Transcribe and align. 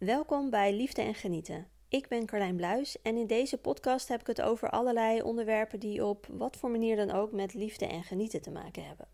Welkom 0.00 0.50
bij 0.50 0.72
Liefde 0.72 1.02
en 1.02 1.14
Genieten. 1.14 1.66
Ik 1.88 2.08
ben 2.08 2.26
Carlijn 2.26 2.56
Bluis 2.56 3.02
en 3.02 3.16
in 3.16 3.26
deze 3.26 3.58
podcast 3.58 4.08
heb 4.08 4.20
ik 4.20 4.26
het 4.26 4.40
over 4.40 4.70
allerlei 4.70 5.22
onderwerpen 5.22 5.80
die 5.80 6.04
op 6.04 6.26
wat 6.30 6.56
voor 6.56 6.70
manier 6.70 6.96
dan 6.96 7.10
ook 7.10 7.32
met 7.32 7.54
liefde 7.54 7.86
en 7.86 8.04
genieten 8.04 8.42
te 8.42 8.50
maken 8.50 8.84
hebben. 8.84 9.08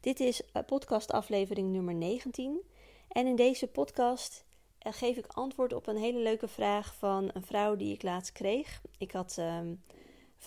Dit 0.00 0.20
is 0.20 0.42
eh, 0.52 0.62
podcastaflevering 0.66 1.72
nummer 1.72 1.94
19 1.94 2.60
en 3.08 3.26
in 3.26 3.36
deze 3.36 3.66
podcast 3.66 4.44
eh, 4.78 4.92
geef 4.92 5.16
ik 5.16 5.26
antwoord 5.26 5.72
op 5.72 5.86
een 5.86 5.96
hele 5.96 6.18
leuke 6.18 6.48
vraag 6.48 6.94
van 6.94 7.30
een 7.32 7.44
vrouw 7.44 7.76
die 7.76 7.94
ik 7.94 8.02
laatst 8.02 8.32
kreeg. 8.32 8.80
Ik 8.98 9.12
had 9.12 9.36
ehm, 9.38 9.74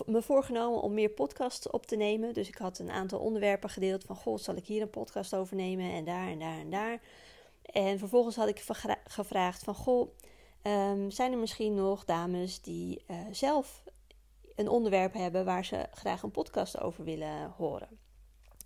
me 0.06 0.22
voorgenomen 0.22 0.80
om 0.80 0.94
meer 0.94 1.10
podcasts 1.10 1.70
op 1.70 1.86
te 1.86 1.96
nemen, 1.96 2.34
dus 2.34 2.48
ik 2.48 2.58
had 2.58 2.78
een 2.78 2.90
aantal 2.90 3.18
onderwerpen 3.18 3.70
gedeeld 3.70 4.04
van 4.04 4.16
goh, 4.16 4.38
zal 4.38 4.56
ik 4.56 4.66
hier 4.66 4.82
een 4.82 4.90
podcast 4.90 5.34
over 5.34 5.56
nemen 5.56 5.92
en 5.92 6.04
daar 6.04 6.28
en 6.28 6.38
daar 6.38 6.58
en 6.58 6.70
daar. 6.70 7.00
En 7.72 7.98
vervolgens 7.98 8.36
had 8.36 8.48
ik 8.48 8.64
gevraagd 9.04 9.64
van, 9.64 9.74
goh, 9.74 10.08
um, 10.62 11.10
zijn 11.10 11.32
er 11.32 11.38
misschien 11.38 11.74
nog 11.74 12.04
dames 12.04 12.60
die 12.60 13.04
uh, 13.10 13.16
zelf 13.30 13.82
een 14.54 14.68
onderwerp 14.68 15.12
hebben 15.12 15.44
waar 15.44 15.64
ze 15.64 15.86
graag 15.90 16.22
een 16.22 16.30
podcast 16.30 16.80
over 16.80 17.04
willen 17.04 17.50
horen? 17.56 17.88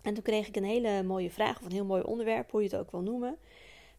En 0.01 0.13
toen 0.13 0.23
kreeg 0.23 0.47
ik 0.47 0.55
een 0.55 0.63
hele 0.63 1.03
mooie 1.03 1.31
vraag, 1.31 1.59
of 1.59 1.65
een 1.65 1.71
heel 1.71 1.85
mooi 1.85 2.01
onderwerp, 2.03 2.51
hoe 2.51 2.61
je 2.61 2.69
het 2.69 2.77
ook 2.77 2.91
wil 2.91 3.01
noemen. 3.01 3.37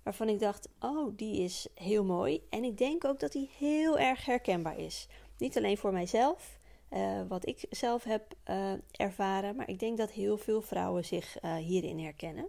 Waarvan 0.02 0.28
ik 0.28 0.38
dacht, 0.38 0.68
oh, 0.80 1.12
die 1.16 1.42
is 1.42 1.66
heel 1.74 2.04
mooi. 2.04 2.46
En 2.50 2.64
ik 2.64 2.78
denk 2.78 3.04
ook 3.04 3.20
dat 3.20 3.32
die 3.32 3.50
heel 3.58 3.98
erg 3.98 4.24
herkenbaar 4.24 4.78
is. 4.78 5.08
Niet 5.38 5.56
alleen 5.56 5.78
voor 5.78 5.92
mijzelf, 5.92 6.58
uh, 6.90 7.20
wat 7.28 7.46
ik 7.46 7.64
zelf 7.70 8.04
heb 8.04 8.34
uh, 8.50 8.72
ervaren, 8.90 9.56
maar 9.56 9.68
ik 9.68 9.78
denk 9.78 9.98
dat 9.98 10.10
heel 10.10 10.36
veel 10.36 10.62
vrouwen 10.62 11.04
zich 11.04 11.36
hierin 11.58 11.98
herkennen. 11.98 12.48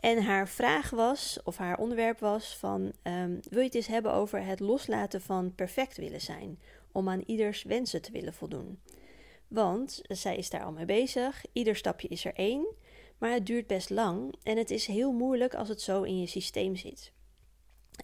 En 0.00 0.22
haar 0.22 0.48
vraag 0.48 0.90
was, 0.90 1.38
of 1.44 1.56
haar 1.56 1.78
onderwerp 1.78 2.18
was 2.18 2.56
van, 2.56 2.92
um, 3.02 3.40
wil 3.48 3.58
je 3.58 3.64
het 3.64 3.74
eens 3.74 3.86
hebben 3.86 4.12
over 4.12 4.44
het 4.44 4.60
loslaten 4.60 5.20
van 5.20 5.54
perfect 5.54 5.96
willen 5.96 6.20
zijn, 6.20 6.58
om 6.92 7.08
aan 7.08 7.22
ieders 7.26 7.62
wensen 7.62 8.02
te 8.02 8.12
willen 8.12 8.34
voldoen? 8.34 8.80
Want 9.48 10.00
zij 10.08 10.36
is 10.36 10.50
daar 10.50 10.64
al 10.64 10.72
mee 10.72 10.84
bezig, 10.84 11.44
ieder 11.52 11.76
stapje 11.76 12.08
is 12.08 12.24
er 12.24 12.34
één, 12.34 12.66
maar 13.18 13.32
het 13.32 13.46
duurt 13.46 13.66
best 13.66 13.90
lang 13.90 14.34
en 14.42 14.56
het 14.56 14.70
is 14.70 14.86
heel 14.86 15.12
moeilijk 15.12 15.54
als 15.54 15.68
het 15.68 15.80
zo 15.80 16.02
in 16.02 16.20
je 16.20 16.26
systeem 16.26 16.76
zit. 16.76 17.12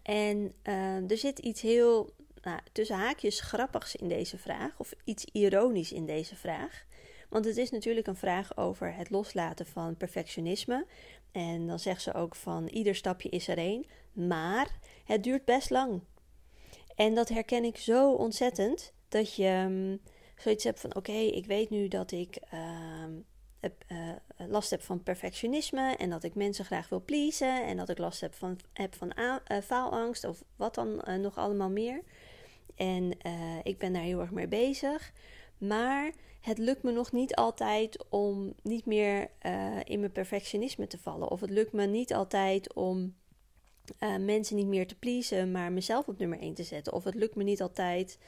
En 0.02 0.54
uh, 0.64 1.10
er 1.10 1.18
zit 1.18 1.38
iets 1.38 1.60
heel, 1.60 2.10
nou, 2.42 2.60
tussen 2.72 2.96
haakjes 2.96 3.40
grappigs 3.40 3.96
in 3.96 4.08
deze 4.08 4.38
vraag, 4.38 4.78
of 4.78 4.92
iets 5.04 5.24
ironisch 5.32 5.92
in 5.92 6.06
deze 6.06 6.36
vraag. 6.36 6.84
Want 7.28 7.44
het 7.44 7.56
is 7.56 7.70
natuurlijk 7.70 8.06
een 8.06 8.16
vraag 8.16 8.56
over 8.56 8.94
het 8.94 9.10
loslaten 9.10 9.66
van 9.66 9.96
perfectionisme. 9.96 10.86
En 11.36 11.66
dan 11.66 11.78
zegt 11.78 12.02
ze 12.02 12.14
ook 12.14 12.34
van 12.34 12.66
ieder 12.66 12.94
stapje 12.94 13.28
is 13.28 13.48
er 13.48 13.58
één. 13.58 13.86
Maar 14.12 14.78
het 15.04 15.22
duurt 15.22 15.44
best 15.44 15.70
lang. 15.70 16.00
En 16.94 17.14
dat 17.14 17.28
herken 17.28 17.64
ik 17.64 17.76
zo 17.76 18.12
ontzettend. 18.12 18.92
Dat 19.08 19.34
je 19.34 19.64
um, 19.66 20.00
zoiets 20.36 20.64
hebt 20.64 20.80
van 20.80 20.94
oké, 20.94 21.12
ik 21.12 21.46
weet 21.46 21.70
nu 21.70 21.88
dat 21.88 22.12
ik 22.12 22.38
uh, 22.54 22.60
heb, 23.60 23.84
uh, 23.88 23.98
last 24.48 24.70
heb 24.70 24.82
van 24.82 25.02
perfectionisme. 25.02 25.96
En 25.96 26.10
dat 26.10 26.24
ik 26.24 26.34
mensen 26.34 26.64
graag 26.64 26.88
wil 26.88 27.02
pleasen. 27.04 27.66
En 27.66 27.76
dat 27.76 27.88
ik 27.88 27.98
last 27.98 28.20
heb 28.20 28.34
van, 28.34 28.58
heb 28.72 28.94
van 28.94 29.12
uh, 29.18 29.36
faalangst. 29.62 30.24
Of 30.24 30.42
wat 30.56 30.74
dan 30.74 31.02
uh, 31.08 31.14
nog 31.14 31.36
allemaal 31.36 31.70
meer. 31.70 32.02
En 32.76 33.10
ik 33.62 33.78
ben 33.78 33.92
daar 33.92 34.02
heel 34.02 34.20
erg 34.20 34.30
mee 34.30 34.48
bezig. 34.48 35.12
Maar 35.58 36.12
het 36.40 36.58
lukt 36.58 36.82
me 36.82 36.90
nog 36.90 37.12
niet 37.12 37.34
altijd 37.34 38.04
om 38.08 38.54
niet 38.62 38.86
meer 38.86 39.30
uh, 39.42 39.80
in 39.84 40.00
mijn 40.00 40.12
perfectionisme 40.12 40.86
te 40.86 40.98
vallen. 40.98 41.30
Of 41.30 41.40
het 41.40 41.50
lukt 41.50 41.72
me 41.72 41.86
niet 41.86 42.14
altijd 42.14 42.74
om 42.74 43.14
uh, 44.00 44.16
mensen 44.16 44.56
niet 44.56 44.66
meer 44.66 44.86
te 44.86 44.98
pleasen, 44.98 45.50
maar 45.50 45.72
mezelf 45.72 46.08
op 46.08 46.18
nummer 46.18 46.40
1 46.40 46.54
te 46.54 46.62
zetten. 46.62 46.92
Of 46.92 47.04
het 47.04 47.14
lukt 47.14 47.34
me 47.34 47.42
niet 47.42 47.62
altijd, 47.62 48.18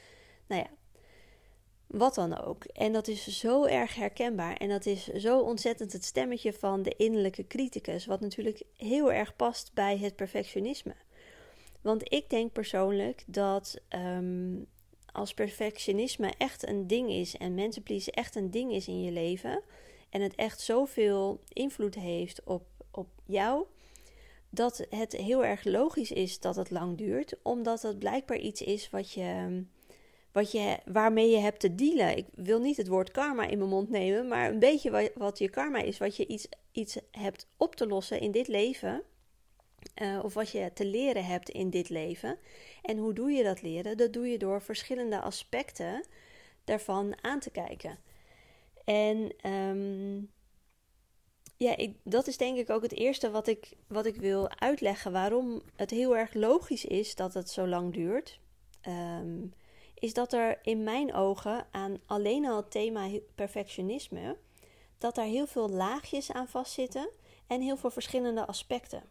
nou 0.47 0.61
ja, 0.61 0.69
wat 1.87 2.15
dan 2.15 2.37
ook. 2.37 2.63
En 2.63 2.93
dat 2.93 3.07
is 3.07 3.39
zo 3.39 3.65
erg 3.65 3.95
herkenbaar. 3.95 4.57
En 4.57 4.69
dat 4.69 4.85
is 4.85 5.07
zo 5.07 5.39
ontzettend 5.39 5.93
het 5.93 6.05
stemmetje 6.05 6.53
van 6.53 6.81
de 6.81 6.95
innerlijke 6.97 7.47
criticus. 7.47 8.05
Wat 8.05 8.19
natuurlijk 8.19 8.63
heel 8.75 9.11
erg 9.11 9.35
past 9.35 9.73
bij 9.73 9.97
het 9.97 10.15
perfectionisme. 10.15 10.95
Want 11.81 12.13
ik 12.13 12.29
denk 12.29 12.51
persoonlijk 12.51 13.23
dat 13.27 13.81
um, 13.89 14.67
als 15.11 15.33
perfectionisme 15.33 16.33
echt 16.37 16.67
een 16.67 16.87
ding 16.87 17.09
is 17.09 17.37
en 17.37 17.53
mensen 17.53 17.83
pleasen 17.83 18.13
echt 18.13 18.35
een 18.35 18.51
ding 18.51 18.71
is 18.71 18.87
in 18.87 19.01
je 19.01 19.11
leven 19.11 19.61
en 20.09 20.21
het 20.21 20.35
echt 20.35 20.59
zoveel 20.59 21.39
invloed 21.53 21.95
heeft 21.95 22.43
op, 22.43 22.63
op 22.91 23.07
jou, 23.25 23.65
dat 24.49 24.85
het 24.89 25.13
heel 25.13 25.45
erg 25.45 25.63
logisch 25.63 26.11
is 26.11 26.39
dat 26.39 26.55
het 26.55 26.69
lang 26.69 26.97
duurt, 26.97 27.33
omdat 27.41 27.81
het 27.81 27.99
blijkbaar 27.99 28.37
iets 28.37 28.61
is 28.61 28.89
wat 28.89 29.11
je, 29.11 29.63
wat 30.31 30.51
je, 30.51 30.77
waarmee 30.85 31.29
je 31.29 31.37
hebt 31.37 31.59
te 31.59 31.75
dealen. 31.75 32.17
Ik 32.17 32.25
wil 32.35 32.59
niet 32.59 32.77
het 32.77 32.87
woord 32.87 33.11
karma 33.11 33.47
in 33.47 33.57
mijn 33.57 33.69
mond 33.69 33.89
nemen, 33.89 34.27
maar 34.27 34.49
een 34.49 34.59
beetje 34.59 34.91
wat, 34.91 35.11
wat 35.15 35.37
je 35.37 35.49
karma 35.49 35.81
is, 35.81 35.97
wat 35.97 36.15
je 36.15 36.27
iets, 36.27 36.47
iets 36.71 36.97
hebt 37.11 37.47
op 37.57 37.75
te 37.75 37.87
lossen 37.87 38.19
in 38.19 38.31
dit 38.31 38.47
leven. 38.47 39.03
Uh, 40.01 40.19
of 40.23 40.33
wat 40.33 40.51
je 40.51 40.71
te 40.73 40.85
leren 40.85 41.25
hebt 41.25 41.49
in 41.49 41.69
dit 41.69 41.89
leven. 41.89 42.37
En 42.81 42.97
hoe 42.97 43.13
doe 43.13 43.31
je 43.31 43.43
dat 43.43 43.61
leren? 43.61 43.97
Dat 43.97 44.13
doe 44.13 44.27
je 44.27 44.37
door 44.37 44.61
verschillende 44.61 45.21
aspecten 45.21 46.05
daarvan 46.63 47.17
aan 47.21 47.39
te 47.39 47.49
kijken. 47.49 47.97
En 48.83 49.49
um, 49.51 50.31
ja, 51.57 51.75
dat 52.03 52.27
is 52.27 52.37
denk 52.37 52.57
ik 52.57 52.69
ook 52.69 52.81
het 52.81 52.93
eerste 52.93 53.31
wat 53.31 53.47
ik, 53.47 53.73
wat 53.87 54.05
ik 54.05 54.15
wil 54.15 54.49
uitleggen. 54.49 55.11
Waarom 55.11 55.61
het 55.75 55.89
heel 55.89 56.17
erg 56.17 56.33
logisch 56.33 56.85
is 56.85 57.15
dat 57.15 57.33
het 57.33 57.49
zo 57.49 57.67
lang 57.67 57.93
duurt. 57.93 58.39
Um, 58.87 59.53
is 59.93 60.13
dat 60.13 60.33
er 60.33 60.59
in 60.61 60.83
mijn 60.83 61.13
ogen 61.13 61.67
aan 61.71 61.99
alleen 62.05 62.45
al 62.45 62.55
het 62.55 62.71
thema 62.71 63.09
perfectionisme. 63.35 64.37
dat 64.97 65.15
daar 65.15 65.25
heel 65.25 65.47
veel 65.47 65.69
laagjes 65.69 66.31
aan 66.31 66.47
vastzitten 66.47 67.09
en 67.47 67.61
heel 67.61 67.77
veel 67.77 67.91
verschillende 67.91 68.45
aspecten. 68.45 69.03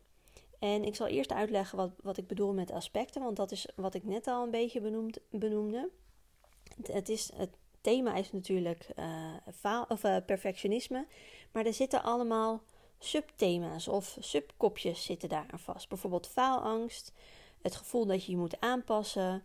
En 0.59 0.85
ik 0.85 0.95
zal 0.95 1.07
eerst 1.07 1.33
uitleggen 1.33 1.77
wat, 1.77 1.91
wat 2.03 2.17
ik 2.17 2.27
bedoel 2.27 2.53
met 2.53 2.71
aspecten, 2.71 3.23
want 3.23 3.37
dat 3.37 3.53
is 3.53 3.69
wat 3.77 3.95
ik 3.95 4.05
net 4.05 4.27
al 4.27 4.45
een 4.45 4.51
beetje 4.51 4.81
benoemd, 4.81 5.19
benoemde. 5.31 5.91
Het, 6.83 7.09
is, 7.09 7.31
het 7.35 7.57
thema 7.81 8.15
is 8.15 8.33
natuurlijk 8.33 8.89
uh, 8.99 9.35
faal, 9.55 9.85
of, 9.89 10.05
uh, 10.05 10.17
perfectionisme, 10.27 11.07
maar 11.53 11.67
er 11.67 11.75
zitten 11.75 12.03
allemaal 12.03 12.63
subthema's 12.99 13.89
of 13.89 14.17
subkopjes 14.21 15.05
zitten 15.05 15.29
daar 15.29 15.47
aan 15.51 15.59
vast. 15.59 15.89
Bijvoorbeeld 15.89 16.27
faalangst, 16.27 17.13
het 17.63 17.77
gevoel 17.77 18.07
dat 18.07 18.25
je 18.25 18.31
je 18.31 18.39
moet 18.39 18.61
aanpassen, 18.61 19.45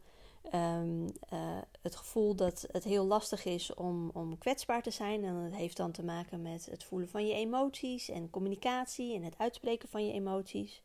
um, 0.53 1.05
uh, 1.33 1.57
het 1.81 1.95
gevoel 1.95 2.35
dat 2.35 2.67
het 2.71 2.83
heel 2.83 3.05
lastig 3.05 3.45
is 3.45 3.73
om, 3.73 4.09
om 4.13 4.37
kwetsbaar 4.37 4.81
te 4.81 4.91
zijn. 4.91 5.23
En 5.23 5.43
dat 5.43 5.59
heeft 5.59 5.77
dan 5.77 5.91
te 5.91 6.03
maken 6.03 6.41
met 6.41 6.65
het 6.65 6.83
voelen 6.83 7.09
van 7.09 7.27
je 7.27 7.33
emoties 7.33 8.09
en 8.09 8.29
communicatie 8.29 9.15
en 9.15 9.23
het 9.23 9.37
uitspreken 9.37 9.89
van 9.89 10.05
je 10.05 10.13
emoties. 10.13 10.81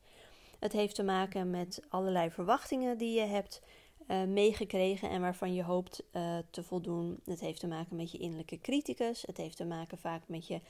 Het 0.59 0.73
heeft 0.73 0.95
te 0.95 1.03
maken 1.03 1.51
met 1.51 1.83
allerlei 1.89 2.31
verwachtingen 2.31 2.99
die 2.99 3.21
je 3.21 3.27
hebt 3.27 3.63
uh, 4.09 4.25
meegekregen 4.25 5.11
en 5.11 5.21
waarvan 5.21 5.55
je 5.55 5.63
hoopt 5.63 6.03
uh, 6.13 6.39
te 6.51 6.63
voldoen. 6.63 7.21
Het 7.25 7.41
heeft 7.41 7.61
te 7.61 7.67
maken 7.67 7.97
met 7.97 8.13
je 8.13 8.19
innerlijke 8.19 8.61
criticus. 8.61 9.23
Het 9.27 9.37
heeft 9.37 9.57
te 9.57 9.65
maken 9.65 9.99
vaak 9.99 10.23
met 10.27 10.47
je 10.47 10.61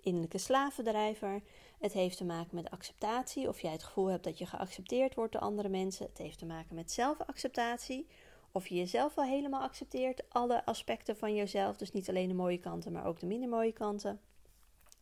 innerlijke 0.00 0.38
slavendrijver. 0.38 1.42
Het 1.78 1.92
heeft 1.92 2.16
te 2.16 2.24
maken 2.24 2.54
met 2.54 2.70
acceptatie, 2.70 3.48
of 3.48 3.60
jij 3.60 3.72
het 3.72 3.82
gevoel 3.82 4.06
hebt 4.06 4.24
dat 4.24 4.38
je 4.38 4.46
geaccepteerd 4.46 5.14
wordt 5.14 5.32
door 5.32 5.40
andere 5.40 5.68
mensen. 5.68 6.06
Het 6.06 6.18
heeft 6.18 6.38
te 6.38 6.46
maken 6.46 6.74
met 6.74 6.92
zelfacceptatie, 6.92 8.06
of 8.52 8.66
je 8.66 8.74
jezelf 8.74 9.14
wel 9.14 9.24
helemaal 9.24 9.62
accepteert, 9.62 10.22
alle 10.28 10.64
aspecten 10.64 11.16
van 11.16 11.34
jezelf. 11.34 11.76
Dus 11.76 11.92
niet 11.92 12.08
alleen 12.08 12.28
de 12.28 12.34
mooie 12.34 12.58
kanten, 12.58 12.92
maar 12.92 13.06
ook 13.06 13.20
de 13.20 13.26
minder 13.26 13.48
mooie 13.48 13.72
kanten. 13.72 14.20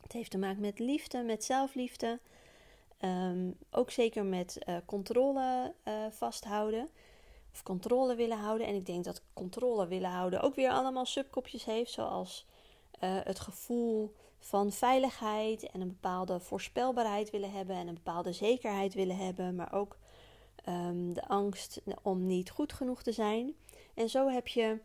Het 0.03 0.12
heeft 0.12 0.31
te 0.31 0.39
maken 0.39 0.61
met 0.61 0.79
liefde, 0.79 1.23
met 1.23 1.45
zelfliefde. 1.45 2.21
Um, 3.01 3.59
ook 3.71 3.91
zeker 3.91 4.25
met 4.25 4.59
uh, 4.69 4.77
controle 4.87 5.75
uh, 5.84 5.95
vasthouden. 6.11 6.88
Of 7.53 7.62
controle 7.62 8.15
willen 8.15 8.38
houden. 8.38 8.67
En 8.67 8.75
ik 8.75 8.87
denk 8.87 9.05
dat 9.05 9.23
controle 9.32 9.87
willen 9.87 10.11
houden 10.11 10.41
ook 10.41 10.55
weer 10.55 10.70
allemaal 10.70 11.06
subkopjes 11.06 11.65
heeft. 11.65 11.91
Zoals 11.91 12.47
uh, 13.00 13.19
het 13.23 13.41
gevoel 13.41 14.15
van 14.38 14.73
veiligheid 14.73 15.70
en 15.70 15.81
een 15.81 15.88
bepaalde 15.88 16.41
voorspelbaarheid 16.41 17.31
willen 17.31 17.50
hebben. 17.50 17.76
En 17.76 17.88
een 17.88 17.94
bepaalde 17.94 18.32
zekerheid 18.32 18.94
willen 18.94 19.17
hebben. 19.17 19.55
Maar 19.55 19.73
ook 19.73 19.99
um, 20.69 21.12
de 21.12 21.26
angst 21.26 21.82
om 22.03 22.26
niet 22.26 22.50
goed 22.50 22.73
genoeg 22.73 23.03
te 23.03 23.12
zijn. 23.12 23.55
En 23.94 24.09
zo 24.09 24.29
heb 24.29 24.49
je 24.49 24.79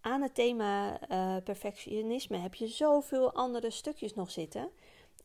aan 0.00 0.22
het 0.22 0.34
thema 0.34 0.98
perfectionisme 1.44 2.36
heb 2.36 2.54
je 2.54 2.66
zoveel 2.66 3.32
andere 3.32 3.70
stukjes 3.70 4.14
nog 4.14 4.30
zitten. 4.30 4.70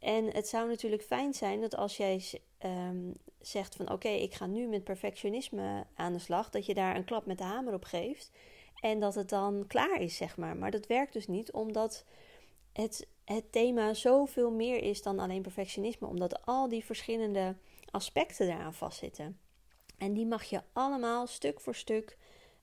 En 0.07 0.33
het 0.33 0.47
zou 0.47 0.67
natuurlijk 0.67 1.03
fijn 1.03 1.33
zijn 1.33 1.61
dat 1.61 1.75
als 1.75 1.97
jij 1.97 2.23
um, 2.65 3.13
zegt 3.39 3.75
van 3.75 3.91
oké, 3.91 4.07
ik 4.07 4.33
ga 4.33 4.45
nu 4.45 4.67
met 4.67 4.83
perfectionisme 4.83 5.85
aan 5.95 6.13
de 6.13 6.19
slag, 6.19 6.49
dat 6.49 6.65
je 6.65 6.73
daar 6.73 6.95
een 6.95 7.05
klap 7.05 7.25
met 7.25 7.37
de 7.37 7.43
hamer 7.43 7.73
op 7.73 7.83
geeft 7.83 8.31
en 8.79 8.99
dat 8.99 9.15
het 9.15 9.29
dan 9.29 9.63
klaar 9.67 10.01
is, 10.01 10.17
zeg 10.17 10.37
maar. 10.37 10.57
Maar 10.57 10.71
dat 10.71 10.87
werkt 10.87 11.13
dus 11.13 11.27
niet, 11.27 11.51
omdat 11.51 12.05
het, 12.73 13.07
het 13.25 13.51
thema 13.51 13.93
zoveel 13.93 14.51
meer 14.51 14.83
is 14.83 15.01
dan 15.01 15.19
alleen 15.19 15.41
perfectionisme, 15.41 16.07
omdat 16.07 16.45
al 16.45 16.69
die 16.69 16.85
verschillende 16.85 17.55
aspecten 17.91 18.47
daaraan 18.47 18.73
vastzitten. 18.73 19.39
En 19.97 20.13
die 20.13 20.25
mag 20.25 20.43
je 20.43 20.61
allemaal 20.73 21.27
stuk 21.27 21.61
voor 21.61 21.75
stuk 21.75 22.17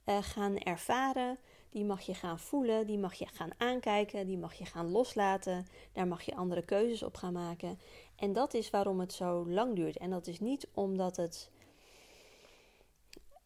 uh, 0.06 0.18
gaan 0.22 0.58
ervaren. 0.58 1.38
Die 1.74 1.84
mag 1.84 2.00
je 2.00 2.14
gaan 2.14 2.38
voelen, 2.38 2.86
die 2.86 2.98
mag 2.98 3.14
je 3.14 3.26
gaan 3.26 3.50
aankijken, 3.56 4.26
die 4.26 4.38
mag 4.38 4.54
je 4.54 4.64
gaan 4.64 4.90
loslaten. 4.90 5.66
Daar 5.92 6.06
mag 6.06 6.22
je 6.22 6.34
andere 6.34 6.62
keuzes 6.62 7.02
op 7.02 7.16
gaan 7.16 7.32
maken. 7.32 7.78
En 8.16 8.32
dat 8.32 8.54
is 8.54 8.70
waarom 8.70 9.00
het 9.00 9.12
zo 9.12 9.48
lang 9.48 9.74
duurt. 9.74 9.96
En 9.96 10.10
dat 10.10 10.26
is 10.26 10.40
niet 10.40 10.68
omdat 10.74 11.16
het. 11.16 11.50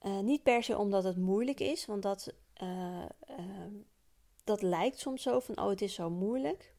Uh, 0.03 0.19
niet 0.19 0.43
per 0.43 0.63
se 0.63 0.79
omdat 0.79 1.05
het 1.05 1.17
moeilijk 1.17 1.61
is, 1.61 1.87
want 1.87 2.03
dat, 2.03 2.33
uh, 2.63 3.05
dat 4.45 4.63
lijkt 4.63 4.99
soms 4.99 5.23
zo 5.23 5.41
van: 5.41 5.59
oh, 5.59 5.69
het 5.69 5.83
is 5.83 5.95
zo 5.95 6.11
moeilijk. 6.11 6.75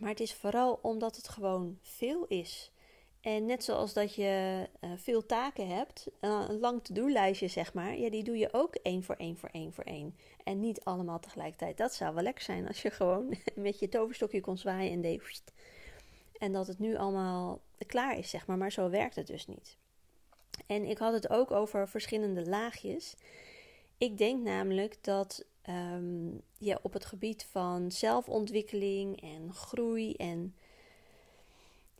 Maar 0.00 0.10
het 0.10 0.20
is 0.20 0.34
vooral 0.34 0.78
omdat 0.82 1.16
het 1.16 1.28
gewoon 1.28 1.78
veel 1.82 2.26
is. 2.26 2.72
En 3.20 3.46
net 3.46 3.64
zoals 3.64 3.92
dat 3.92 4.14
je 4.14 4.66
uh, 4.80 4.90
veel 4.96 5.26
taken 5.26 5.68
hebt, 5.68 6.06
uh, 6.20 6.44
een 6.48 6.58
lang 6.58 6.84
to-do-lijstje 6.84 7.48
zeg 7.48 7.74
maar, 7.74 7.98
ja, 7.98 8.10
die 8.10 8.22
doe 8.22 8.38
je 8.38 8.52
ook 8.52 8.74
één 8.74 9.02
voor 9.02 9.14
één 9.14 9.36
voor 9.36 9.48
één 9.52 9.72
voor 9.72 9.84
één. 9.84 10.16
En 10.44 10.60
niet 10.60 10.84
allemaal 10.84 11.20
tegelijkertijd. 11.20 11.76
Dat 11.76 11.94
zou 11.94 12.14
wel 12.14 12.22
lekker 12.22 12.44
zijn 12.44 12.68
als 12.68 12.82
je 12.82 12.90
gewoon 13.00 13.34
met 13.54 13.78
je 13.78 13.88
toverstokje 13.88 14.40
kon 14.40 14.58
zwaaien 14.58 14.92
en 14.92 15.00
deed. 15.00 15.42
En 16.38 16.52
dat 16.52 16.66
het 16.66 16.78
nu 16.78 16.96
allemaal 16.96 17.60
klaar 17.86 18.18
is, 18.18 18.30
zeg 18.30 18.46
maar. 18.46 18.58
Maar 18.58 18.72
zo 18.72 18.90
werkt 18.90 19.16
het 19.16 19.26
dus 19.26 19.46
niet. 19.46 19.76
En 20.66 20.84
ik 20.84 20.98
had 20.98 21.12
het 21.12 21.30
ook 21.30 21.50
over 21.50 21.88
verschillende 21.88 22.48
laagjes. 22.48 23.14
Ik 23.98 24.18
denk 24.18 24.42
namelijk 24.42 25.04
dat 25.04 25.44
um, 25.68 26.40
ja, 26.58 26.78
op 26.82 26.92
het 26.92 27.04
gebied 27.04 27.46
van 27.50 27.92
zelfontwikkeling 27.92 29.22
en 29.22 29.54
groei 29.54 30.14
en 30.14 30.54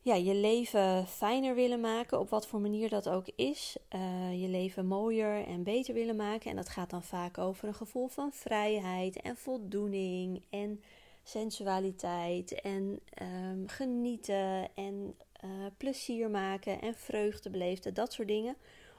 ja, 0.03 0.15
je 0.15 0.35
leven 0.35 1.07
fijner 1.07 1.55
willen 1.55 1.81
maken, 1.81 2.21
op 2.21 2.31
wat 2.31 2.47
voor 2.47 2.61
manier 2.61 2.89
dat 2.89 3.09
ook 3.09 3.27
is. 3.37 3.77
Uh, 3.95 4.43
je 4.43 4.49
leven 4.49 4.87
mooier 4.87 5.47
en 5.47 5.63
beter 5.63 5.95
willen 5.95 6.17
maken. 6.17 6.51
En 6.51 6.57
dat 6.57 6.69
gaat 6.69 6.91
dan 6.91 7.03
vaak 7.03 7.39
over 7.39 7.69
een 7.69 7.75
gevoel 7.75 8.09
van 8.09 8.33
vrijheid 8.33 9.21
en 9.21 9.37
voldoening 9.37 10.43
en 10.51 10.83
sensualiteit 11.23 12.61
en 12.61 13.01
um, 13.23 13.69
genieten 13.69 14.69
en 14.75 15.15
uh, 15.45 15.51
plezier 15.77 16.31
maken 16.31 16.81
en 16.81 16.95
vreugde 16.95 17.51
beleefden, 17.51 17.95
dat 17.95 18.13
soort 18.13 18.29
dingen. 18.29 18.57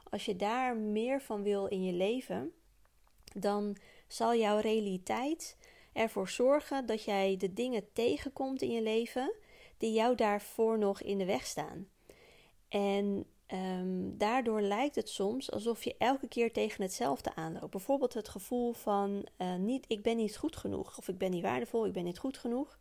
Als 0.09 0.25
je 0.25 0.35
daar 0.35 0.75
meer 0.75 1.21
van 1.21 1.43
wil 1.43 1.65
in 1.65 1.83
je 1.83 1.93
leven, 1.93 2.51
dan 3.33 3.77
zal 4.07 4.35
jouw 4.35 4.59
realiteit 4.59 5.57
ervoor 5.93 6.29
zorgen 6.29 6.85
dat 6.85 7.03
jij 7.03 7.37
de 7.37 7.53
dingen 7.53 7.93
tegenkomt 7.93 8.61
in 8.61 8.71
je 8.71 8.81
leven 8.81 9.33
die 9.81 9.93
jou 9.93 10.15
daarvoor 10.15 10.77
nog 10.77 11.01
in 11.01 11.17
de 11.17 11.25
weg 11.25 11.45
staan. 11.45 11.87
En 12.69 13.25
um, 13.47 14.17
daardoor 14.17 14.61
lijkt 14.61 14.95
het 14.95 15.09
soms 15.09 15.51
alsof 15.51 15.83
je 15.83 15.95
elke 15.97 16.27
keer 16.27 16.53
tegen 16.53 16.81
hetzelfde 16.81 17.35
aanloopt. 17.35 17.71
Bijvoorbeeld 17.71 18.13
het 18.13 18.29
gevoel 18.29 18.73
van 18.73 19.27
uh, 19.37 19.55
niet, 19.55 19.85
ik 19.87 20.03
ben 20.03 20.17
niet 20.17 20.37
goed 20.37 20.55
genoeg, 20.55 20.97
of 20.97 21.07
ik 21.07 21.17
ben 21.17 21.31
niet 21.31 21.43
waardevol, 21.43 21.85
ik 21.85 21.93
ben 21.93 22.03
niet 22.03 22.19
goed 22.19 22.37
genoeg. 22.37 22.79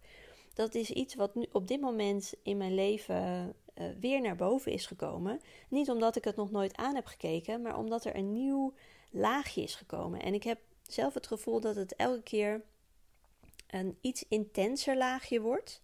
Dat 0.55 0.75
is 0.75 0.91
iets 0.91 1.15
wat 1.15 1.35
nu 1.35 1.47
op 1.53 1.69
dit 1.69 1.81
moment 1.81 2.35
in 2.43 2.57
mijn 2.57 2.75
leven 2.75 3.55
uh, 3.75 3.85
weer 4.01 4.21
naar 4.21 4.37
boven 4.37 4.73
is 4.73 4.87
gekomen. 4.87 5.41
Niet 5.69 5.91
omdat 5.91 6.17
ik 6.17 6.25
het 6.25 6.37
nog 6.37 6.51
nooit 6.51 6.77
aan 6.77 6.95
heb 6.95 7.07
gekeken, 7.07 7.63
maar 7.63 7.79
omdat 7.79 8.05
er 8.05 8.17
een 8.17 8.33
nieuw 8.33 8.75
laagje 9.11 9.63
is 9.63 9.75
gekomen. 9.75 10.23
En 10.23 10.35
ik 10.35 10.43
heb 10.43 10.59
zelf 10.83 11.15
het 11.15 11.27
gevoel 11.27 11.61
dat 11.61 11.77
het 11.77 11.97
elke 11.97 12.23
keer 12.23 12.63
een 13.67 13.99
iets 14.01 14.25
intenser 14.29 14.97
laagje 14.97 15.41
wordt. 15.41 15.83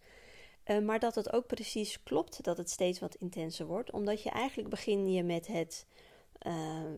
Uh, 0.67 0.79
maar 0.79 0.99
dat 0.99 1.15
het 1.15 1.33
ook 1.33 1.47
precies 1.47 2.03
klopt 2.03 2.45
dat 2.45 2.57
het 2.57 2.71
steeds 2.71 2.99
wat 2.99 3.15
intenser 3.15 3.67
wordt. 3.67 3.91
Omdat 3.91 4.23
je 4.23 4.31
eigenlijk 4.31 4.69
begin 4.69 5.13
je 5.13 5.23
met 5.23 5.47
het, 5.47 5.87
uh, 6.47 6.93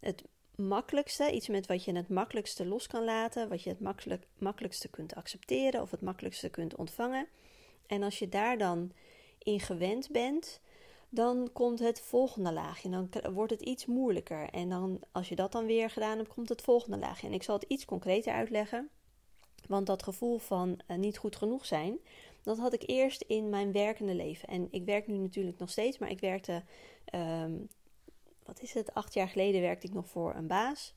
het 0.00 0.24
makkelijkste. 0.54 1.32
Iets 1.32 1.48
met 1.48 1.66
wat 1.66 1.84
je 1.84 1.96
het 1.96 2.08
makkelijkste 2.08 2.66
los 2.66 2.86
kan 2.86 3.04
laten. 3.04 3.48
Wat 3.48 3.62
je 3.62 3.70
het 3.70 3.80
makkelijk, 3.80 4.26
makkelijkste 4.38 4.88
kunt 4.88 5.14
accepteren 5.14 5.82
of 5.82 5.90
het 5.90 6.00
makkelijkste 6.00 6.48
kunt 6.48 6.76
ontvangen. 6.76 7.26
En 7.86 8.02
als 8.02 8.18
je 8.18 8.28
daar 8.28 8.58
dan 8.58 8.92
in 9.38 9.60
gewend 9.60 10.10
bent, 10.10 10.60
dan 11.08 11.50
komt 11.52 11.78
het 11.78 12.00
volgende 12.00 12.52
laagje. 12.52 12.90
Dan 12.90 13.08
wordt 13.32 13.52
het 13.52 13.62
iets 13.62 13.86
moeilijker. 13.86 14.48
En 14.50 14.68
dan, 14.68 15.00
als 15.12 15.28
je 15.28 15.36
dat 15.36 15.52
dan 15.52 15.66
weer 15.66 15.90
gedaan 15.90 16.16
hebt, 16.16 16.34
komt 16.34 16.48
het 16.48 16.62
volgende 16.62 16.98
laagje. 16.98 17.26
En 17.26 17.32
ik 17.32 17.42
zal 17.42 17.54
het 17.54 17.64
iets 17.68 17.84
concreter 17.84 18.32
uitleggen. 18.32 18.88
Want 19.68 19.86
dat 19.86 20.02
gevoel 20.02 20.38
van 20.38 20.80
uh, 20.88 20.96
niet 20.96 21.18
goed 21.18 21.36
genoeg 21.36 21.66
zijn, 21.66 21.98
dat 22.44 22.58
had 22.58 22.72
ik 22.72 22.82
eerst 22.86 23.22
in 23.22 23.48
mijn 23.48 23.72
werkende 23.72 24.14
leven. 24.14 24.48
En 24.48 24.68
ik 24.70 24.84
werk 24.84 25.06
nu 25.06 25.16
natuurlijk 25.16 25.58
nog 25.58 25.70
steeds, 25.70 25.98
maar 25.98 26.10
ik 26.10 26.20
werkte, 26.20 26.62
um, 27.14 27.68
wat 28.44 28.62
is 28.62 28.74
het, 28.74 28.94
acht 28.94 29.14
jaar 29.14 29.28
geleden 29.28 29.60
werkte 29.60 29.86
ik 29.86 29.92
nog 29.92 30.08
voor 30.08 30.34
een 30.34 30.46
baas. 30.46 30.94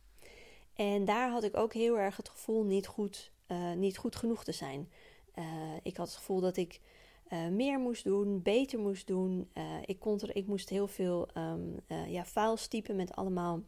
En 0.73 1.05
daar 1.05 1.29
had 1.29 1.43
ik 1.43 1.57
ook 1.57 1.73
heel 1.73 1.99
erg 1.99 2.17
het 2.17 2.29
gevoel 2.29 2.63
niet 2.63 2.87
goed, 2.87 3.31
uh, 3.47 3.73
niet 3.73 3.97
goed 3.97 4.15
genoeg 4.15 4.43
te 4.43 4.51
zijn. 4.51 4.89
Uh, 5.35 5.45
ik 5.83 5.97
had 5.97 6.07
het 6.07 6.17
gevoel 6.17 6.39
dat 6.39 6.57
ik 6.57 6.81
uh, 7.29 7.47
meer 7.47 7.79
moest 7.79 8.03
doen, 8.03 8.41
beter 8.41 8.79
moest 8.79 9.07
doen. 9.07 9.49
ik, 9.85 9.99
kon 9.99 10.19
er, 10.19 10.35
ik 10.35 10.47
moest 10.47 10.69
heel 10.69 10.87
veel 10.87 11.27
um, 11.37 11.79
ja, 12.07 12.25
files 12.25 12.67
typen 12.67 12.95
met 12.95 13.15
allemaal 13.15 13.61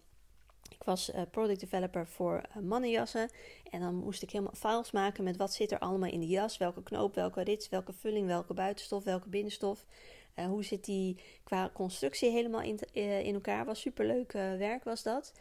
ik 0.70 0.84
was 0.84 1.10
uh, 1.10 1.22
product 1.32 1.60
developer 1.60 2.08
voor 2.08 2.44
uh, 2.58 2.64
mannenjassen. 2.64 3.30
En 3.70 3.80
dan 3.80 3.96
moest 3.96 4.24
ik 4.24 4.32
helemaal 4.32 4.54
files 4.56 4.92
maken 4.92 5.24
met 5.24 5.38
wat 5.38 5.54
zit 5.54 5.72
er 5.72 5.80
allemaal 5.80 6.10
in 6.10 6.20
de 6.20 6.28
jas. 6.28 6.58
Welke 6.58 6.84
knoop, 6.84 7.16
welke 7.16 7.42
rits, 7.42 7.70
welke 7.70 7.94
vulling, 7.94 8.28
welke 8.28 8.54
buitenstof, 8.54 9.04
welke 9.04 9.30
binnenstof. 9.30 9.86
Uh, 10.36 10.46
hoe 10.46 10.64
zit 10.64 10.86
die 10.86 11.18
qua 11.44 11.70
constructie 11.74 12.32
helemaal 12.32 12.62
in, 12.62 12.80
in 13.24 13.34
elkaar. 13.34 13.66
Was 13.66 13.82
superleuk 13.82 14.32
werk 14.32 14.84
was 14.84 15.04
dat. 15.04 15.34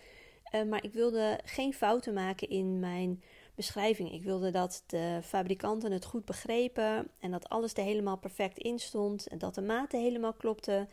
maar 0.69 0.85
ik 0.85 0.93
wilde 0.93 1.41
geen 1.45 1.75
fouten 1.75 2.15
maken 2.15 2.49
in 2.49 2.79
mijn 2.79 3.23
beschrijving. 3.55 4.13
Ik 4.13 4.23
wilde 4.23 4.51
dat 4.51 4.83
de 4.87 5.21
fabrikanten 5.23 5.93
het 5.93 6.05
goed 6.05 6.25
begrepen. 6.25 7.11
En 7.21 7.31
dat 7.31 7.49
alles 7.49 7.75
er 7.75 7.83
helemaal 7.83 8.19
perfect 8.19 8.59
in 8.59 8.79
stond. 8.79 9.27
En 9.27 9.39
dat 9.39 9.55
de 9.55 9.63
maten 9.63 10.01
helemaal 10.01 10.33
klopten. 10.33 10.89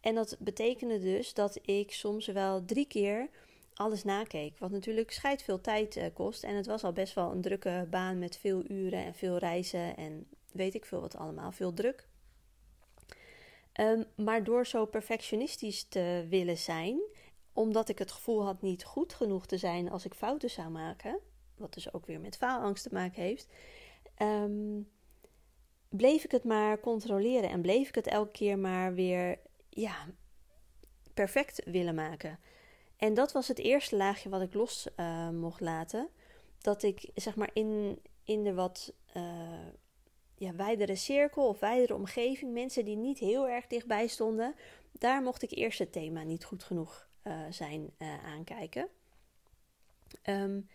En 0.00 0.14
dat 0.14 0.36
betekende 0.38 0.98
dus 0.98 1.34
dat 1.34 1.58
ik 1.62 1.92
soms 1.92 2.26
wel 2.26 2.64
drie 2.64 2.86
keer 2.86 3.28
alles 3.80 4.04
nakeek. 4.04 4.58
Wat 4.58 4.70
natuurlijk 4.70 5.12
scheidt 5.12 5.42
veel 5.42 5.60
tijd 5.60 5.96
uh, 5.96 6.04
kost. 6.14 6.44
En 6.44 6.54
het 6.54 6.66
was 6.66 6.84
al 6.84 6.92
best 6.92 7.14
wel 7.14 7.30
een 7.30 7.40
drukke 7.40 7.86
baan 7.90 8.18
met 8.18 8.36
veel 8.36 8.64
uren 8.68 9.04
en 9.04 9.14
veel 9.14 9.36
reizen 9.36 9.96
en 9.96 10.28
weet 10.52 10.74
ik 10.74 10.84
veel 10.84 11.00
wat 11.00 11.16
allemaal. 11.16 11.52
Veel 11.52 11.72
druk. 11.72 12.08
Um, 13.80 14.04
maar 14.16 14.44
door 14.44 14.66
zo 14.66 14.86
perfectionistisch 14.86 15.84
te 15.88 16.26
willen 16.28 16.58
zijn, 16.58 17.00
omdat 17.52 17.88
ik 17.88 17.98
het 17.98 18.12
gevoel 18.12 18.44
had 18.44 18.62
niet 18.62 18.84
goed 18.84 19.14
genoeg 19.14 19.46
te 19.46 19.56
zijn 19.56 19.90
als 19.90 20.04
ik 20.04 20.14
fouten 20.14 20.50
zou 20.50 20.68
maken, 20.68 21.18
wat 21.56 21.74
dus 21.74 21.92
ook 21.92 22.06
weer 22.06 22.20
met 22.20 22.36
faalangst 22.36 22.82
te 22.82 22.92
maken 22.92 23.22
heeft, 23.22 23.48
um, 24.22 24.88
bleef 25.88 26.24
ik 26.24 26.30
het 26.30 26.44
maar 26.44 26.80
controleren 26.80 27.50
en 27.50 27.60
bleef 27.60 27.88
ik 27.88 27.94
het 27.94 28.06
elke 28.06 28.30
keer 28.30 28.58
maar 28.58 28.94
weer 28.94 29.38
ja, 29.68 30.06
perfect 31.14 31.62
willen 31.64 31.94
maken. 31.94 32.38
En 33.00 33.14
dat 33.14 33.32
was 33.32 33.48
het 33.48 33.58
eerste 33.58 33.96
laagje 33.96 34.28
wat 34.28 34.40
ik 34.40 34.54
los 34.54 34.88
uh, 34.96 35.30
mocht 35.30 35.60
laten. 35.60 36.08
Dat 36.58 36.82
ik 36.82 37.10
zeg 37.14 37.36
maar 37.36 37.50
in, 37.52 37.98
in 38.24 38.44
de 38.44 38.54
wat 38.54 38.92
uh, 39.16 39.22
ja, 40.34 40.54
wijdere 40.54 40.96
cirkel 40.96 41.48
of 41.48 41.60
wijdere 41.60 41.94
omgeving, 41.94 42.52
mensen 42.52 42.84
die 42.84 42.96
niet 42.96 43.18
heel 43.18 43.48
erg 43.48 43.66
dichtbij 43.66 44.06
stonden, 44.06 44.54
daar 44.92 45.22
mocht 45.22 45.42
ik 45.42 45.50
eerst 45.50 45.78
het 45.78 45.92
thema 45.92 46.22
niet 46.22 46.44
goed 46.44 46.62
genoeg 46.62 47.08
uh, 47.24 47.38
zijn 47.50 47.90
aankijken. 48.24 48.88
Um, 50.24 50.68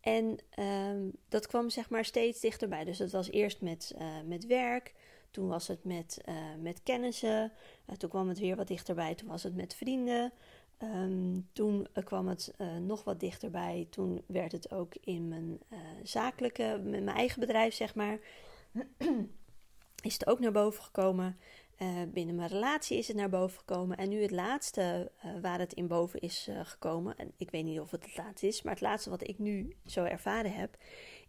en 0.00 0.38
um, 0.58 1.12
dat 1.28 1.46
kwam 1.46 1.70
zeg 1.70 1.90
maar 1.90 2.04
steeds 2.04 2.40
dichterbij. 2.40 2.84
Dus 2.84 2.98
dat 2.98 3.10
was 3.10 3.30
eerst 3.30 3.60
met, 3.60 3.94
met 4.24 4.46
werk. 4.46 4.94
Toen 5.30 5.48
was 5.48 5.68
het 5.68 5.84
met, 5.84 6.24
met 6.60 6.82
kennissen. 6.82 7.52
toen 7.96 8.10
kwam 8.10 8.28
het 8.28 8.38
weer 8.38 8.56
wat 8.56 8.68
dichterbij. 8.68 9.14
Toen 9.14 9.28
was 9.28 9.42
het 9.42 9.54
met 9.54 9.74
vrienden. 9.74 10.32
Um, 10.82 11.48
toen 11.52 11.86
kwam 12.04 12.28
het 12.28 12.54
uh, 12.58 12.76
nog 12.76 13.04
wat 13.04 13.20
dichterbij. 13.20 13.86
Toen 13.90 14.22
werd 14.26 14.52
het 14.52 14.72
ook 14.72 14.94
in 15.00 15.28
mijn 15.28 15.60
uh, 15.72 15.78
zakelijke, 16.02 16.80
met 16.84 17.04
mijn 17.04 17.16
eigen 17.16 17.40
bedrijf, 17.40 17.74
zeg 17.74 17.94
maar, 17.94 18.18
is 20.02 20.12
het 20.12 20.26
ook 20.26 20.38
naar 20.38 20.52
boven 20.52 20.82
gekomen. 20.82 21.36
Uh, 21.78 21.88
binnen 22.08 22.34
mijn 22.34 22.48
relatie 22.48 22.98
is 22.98 23.08
het 23.08 23.16
naar 23.16 23.28
boven 23.28 23.58
gekomen. 23.58 23.96
En 23.96 24.08
nu 24.08 24.22
het 24.22 24.30
laatste 24.30 25.10
waar 25.40 25.58
het 25.58 25.72
in 25.72 25.86
boven 25.86 26.20
is 26.20 26.48
gekomen, 26.62 27.16
en 27.16 27.32
ik 27.36 27.50
weet 27.50 27.64
niet 27.64 27.80
of 27.80 27.90
het 27.90 28.04
het 28.04 28.16
laatste 28.16 28.46
is, 28.46 28.62
maar 28.62 28.72
het 28.72 28.82
laatste 28.82 29.10
wat 29.10 29.28
ik 29.28 29.38
nu 29.38 29.76
zo 29.86 30.04
ervaren 30.04 30.52
heb, 30.52 30.76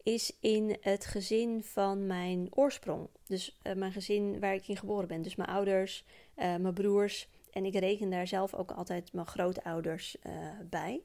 is 0.03 0.37
in 0.39 0.77
het 0.81 1.05
gezin 1.05 1.63
van 1.63 2.07
mijn 2.07 2.47
oorsprong. 2.49 3.07
Dus 3.27 3.59
mijn 3.75 3.91
gezin 3.91 4.39
waar 4.39 4.53
ik 4.53 4.67
in 4.67 4.77
geboren 4.77 5.07
ben. 5.07 5.21
Dus 5.21 5.35
mijn 5.35 5.49
ouders, 5.49 6.05
mijn 6.35 6.73
broers 6.73 7.27
en 7.53 7.65
ik 7.65 7.75
reken 7.75 8.09
daar 8.09 8.27
zelf 8.27 8.53
ook 8.53 8.71
altijd 8.71 9.13
mijn 9.13 9.27
grootouders 9.27 10.15
uh, 10.23 10.33
bij. 10.69 11.01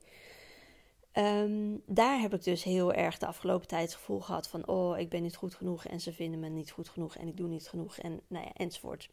Um, 1.15 1.83
daar 1.87 2.21
heb 2.21 2.35
ik 2.35 2.45
dus 2.45 2.63
heel 2.63 2.93
erg 2.93 3.19
de 3.19 3.27
afgelopen 3.27 3.67
tijd 3.67 3.83
het 3.83 3.95
gevoel 3.95 4.21
gehad 4.21 4.49
van: 4.49 4.67
oh, 4.67 4.99
ik 4.99 5.09
ben 5.09 5.23
niet 5.23 5.37
goed 5.37 5.55
genoeg 5.55 5.85
en 5.85 6.01
ze 6.01 6.13
vinden 6.13 6.41
me 6.41 6.49
niet 6.49 6.71
goed 6.71 6.89
genoeg 6.89 7.17
en 7.17 7.29
ik 7.29 7.37
doe 7.37 7.49
niet 7.49 7.69
genoeg 7.69 7.99
en 7.99 8.21
nou 8.27 8.45
ja, 8.45 8.53
enzovoort. 8.53 9.11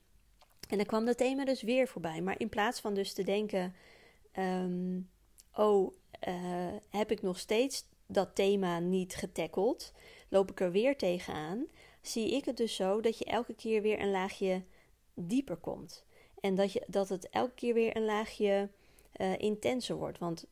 En 0.70 0.78
dan 0.78 0.86
kwam 0.86 1.06
dat 1.06 1.18
thema 1.18 1.46
dus 1.46 1.62
weer 1.62 1.88
voorbij. 1.88 2.22
Maar 2.22 2.40
in 2.40 2.50
plaats 2.50 2.80
van 2.80 2.94
dus 2.94 3.14
te 3.14 3.24
denken: 3.24 3.76
ehm, 4.32 5.00
oh, 5.54 5.94
uh, 6.28 6.74
heb 6.90 7.12
ik 7.12 7.22
nog 7.22 7.40
steeds 7.40 7.86
dat 8.08 8.36
thema 8.36 8.80
niet 8.80 9.16
getackeld? 9.16 9.94
Loop 10.30 10.52
ik 10.52 10.60
er 10.60 10.72
weer 10.72 10.98
tegenaan? 10.98 11.66
Zie 12.02 12.36
ik 12.36 12.46
het 12.46 12.58
dus 12.58 12.76
zo 12.76 13.02
dat 13.02 13.18
je 13.18 13.26
elke 13.26 13.54
keer 13.54 13.82
weer 13.82 14.00
een 14.00 14.12
laagje 14.12 14.64
dieper 15.14 15.58
komt. 15.58 16.06
En 16.46 16.56
dat, 16.56 16.74
je, 16.74 16.84
dat 16.88 17.10
het 17.10 17.30
elke 17.30 17.54
keer 17.54 17.74
weer 17.74 17.96
een 17.96 18.06
laagje 18.06 18.70
uh, 19.18 19.38
intenser 19.38 19.96
wordt. 19.96 20.20
Want 20.20 20.46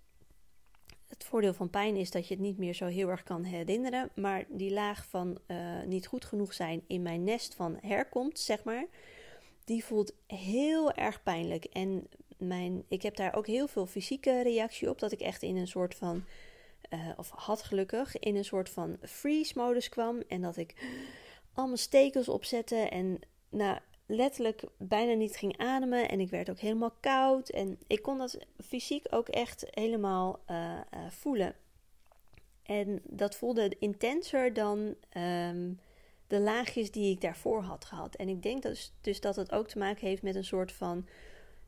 het 1.07 1.23
voordeel 1.23 1.53
van 1.53 1.69
pijn 1.69 1.95
is 1.95 2.12
dat 2.12 2.27
je 2.27 2.33
het 2.33 2.43
niet 2.43 2.57
meer 2.57 2.73
zo 2.73 2.85
heel 2.85 3.09
erg 3.09 3.23
kan 3.23 3.43
herinneren. 3.43 4.09
Maar 4.15 4.45
die 4.50 4.71
laag 4.71 5.05
van 5.05 5.39
uh, 5.47 5.57
niet 5.85 6.07
goed 6.07 6.25
genoeg 6.25 6.53
zijn 6.53 6.83
in 6.88 7.01
mijn 7.01 7.23
nest 7.23 7.55
van 7.55 7.77
herkomst, 7.81 8.43
zeg 8.43 8.63
maar. 8.63 8.85
Die 9.65 9.85
voelt 9.85 10.13
heel 10.27 10.91
erg 10.91 11.23
pijnlijk. 11.23 11.65
En 11.65 12.07
mijn, 12.38 12.83
ik 12.88 13.01
heb 13.01 13.15
daar 13.15 13.35
ook 13.35 13.47
heel 13.47 13.67
veel 13.67 13.85
fysieke 13.85 14.41
reactie 14.41 14.89
op. 14.89 15.00
Dat 15.00 15.12
ik 15.12 15.21
echt 15.21 15.41
in 15.41 15.57
een 15.57 15.67
soort 15.67 15.95
van. 15.95 16.23
Uh, 16.89 17.09
of 17.17 17.29
had 17.29 17.63
gelukkig 17.63 18.19
in 18.19 18.35
een 18.35 18.45
soort 18.45 18.69
van 18.69 18.97
freeze-modus 19.01 19.89
kwam. 19.89 20.23
En 20.27 20.41
dat 20.41 20.57
ik 20.57 20.73
allemaal 21.53 21.77
stekels 21.77 22.29
opzette. 22.29 22.75
En 22.75 23.19
nou, 23.50 23.79
letterlijk 24.05 24.63
bijna 24.77 25.13
niet 25.13 25.36
ging 25.36 25.57
ademen. 25.57 26.10
En 26.10 26.19
ik 26.19 26.29
werd 26.29 26.50
ook 26.50 26.60
helemaal 26.60 26.93
koud. 27.00 27.50
En 27.50 27.79
ik 27.88 28.01
kon 28.01 28.17
dat 28.17 28.38
fysiek 28.65 29.05
ook 29.10 29.27
echt 29.29 29.65
helemaal 29.69 30.39
uh, 30.50 30.57
uh, 30.57 31.10
voelen. 31.10 31.55
En 32.63 33.01
dat 33.03 33.36
voelde 33.36 33.75
intenser 33.79 34.53
dan 34.53 34.95
um, 35.17 35.79
de 36.27 36.39
laagjes 36.39 36.91
die 36.91 37.12
ik 37.12 37.22
daarvoor 37.22 37.62
had 37.62 37.86
gehad. 37.86 38.15
En 38.15 38.29
ik 38.29 38.43
denk 38.43 38.62
dus, 38.62 38.93
dus 39.01 39.22
dat 39.22 39.36
het 39.36 39.51
ook 39.51 39.67
te 39.67 39.77
maken 39.77 40.07
heeft 40.07 40.22
met 40.22 40.36
een 40.36 40.45
soort 40.45 40.72
van 40.72 41.07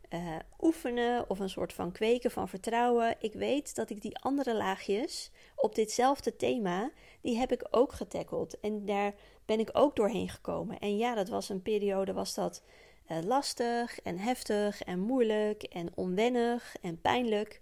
uh, 0.10 0.36
oefenen 0.62 1.30
of 1.30 1.40
een 1.40 1.50
soort 1.50 1.74
van 1.74 1.92
kweken 1.92 2.32
van 2.32 2.50
vertrouwen. 2.50 3.16
Ik 3.20 3.34
weet 3.34 3.76
dat 3.76 3.90
ik 3.90 4.02
die 4.02 4.18
andere 4.18 4.56
laagjes 4.56 5.32
op 5.56 5.76
ditzelfde 5.76 6.36
thema, 6.36 6.92
die 7.22 7.38
heb 7.38 7.52
ik 7.52 7.68
ook 7.72 7.92
getackeld. 7.94 8.60
En 8.60 8.86
daar 8.86 9.14
ben 9.46 9.60
ik 9.60 9.70
ook 9.74 9.96
doorheen 9.96 10.30
gekomen. 10.30 10.80
En 10.80 10.98
ja, 10.98 11.16
dat 11.16 11.30
was 11.30 11.50
een 11.50 11.62
periode, 11.62 12.14
was 12.14 12.34
dat 12.34 12.64
uh, 13.12 13.18
lastig 13.24 14.00
en 14.00 14.18
heftig 14.18 14.82
en 14.82 15.00
moeilijk 15.00 15.64
en 15.64 15.90
onwennig 15.96 16.76
en 16.82 17.02
pijnlijk. 17.02 17.62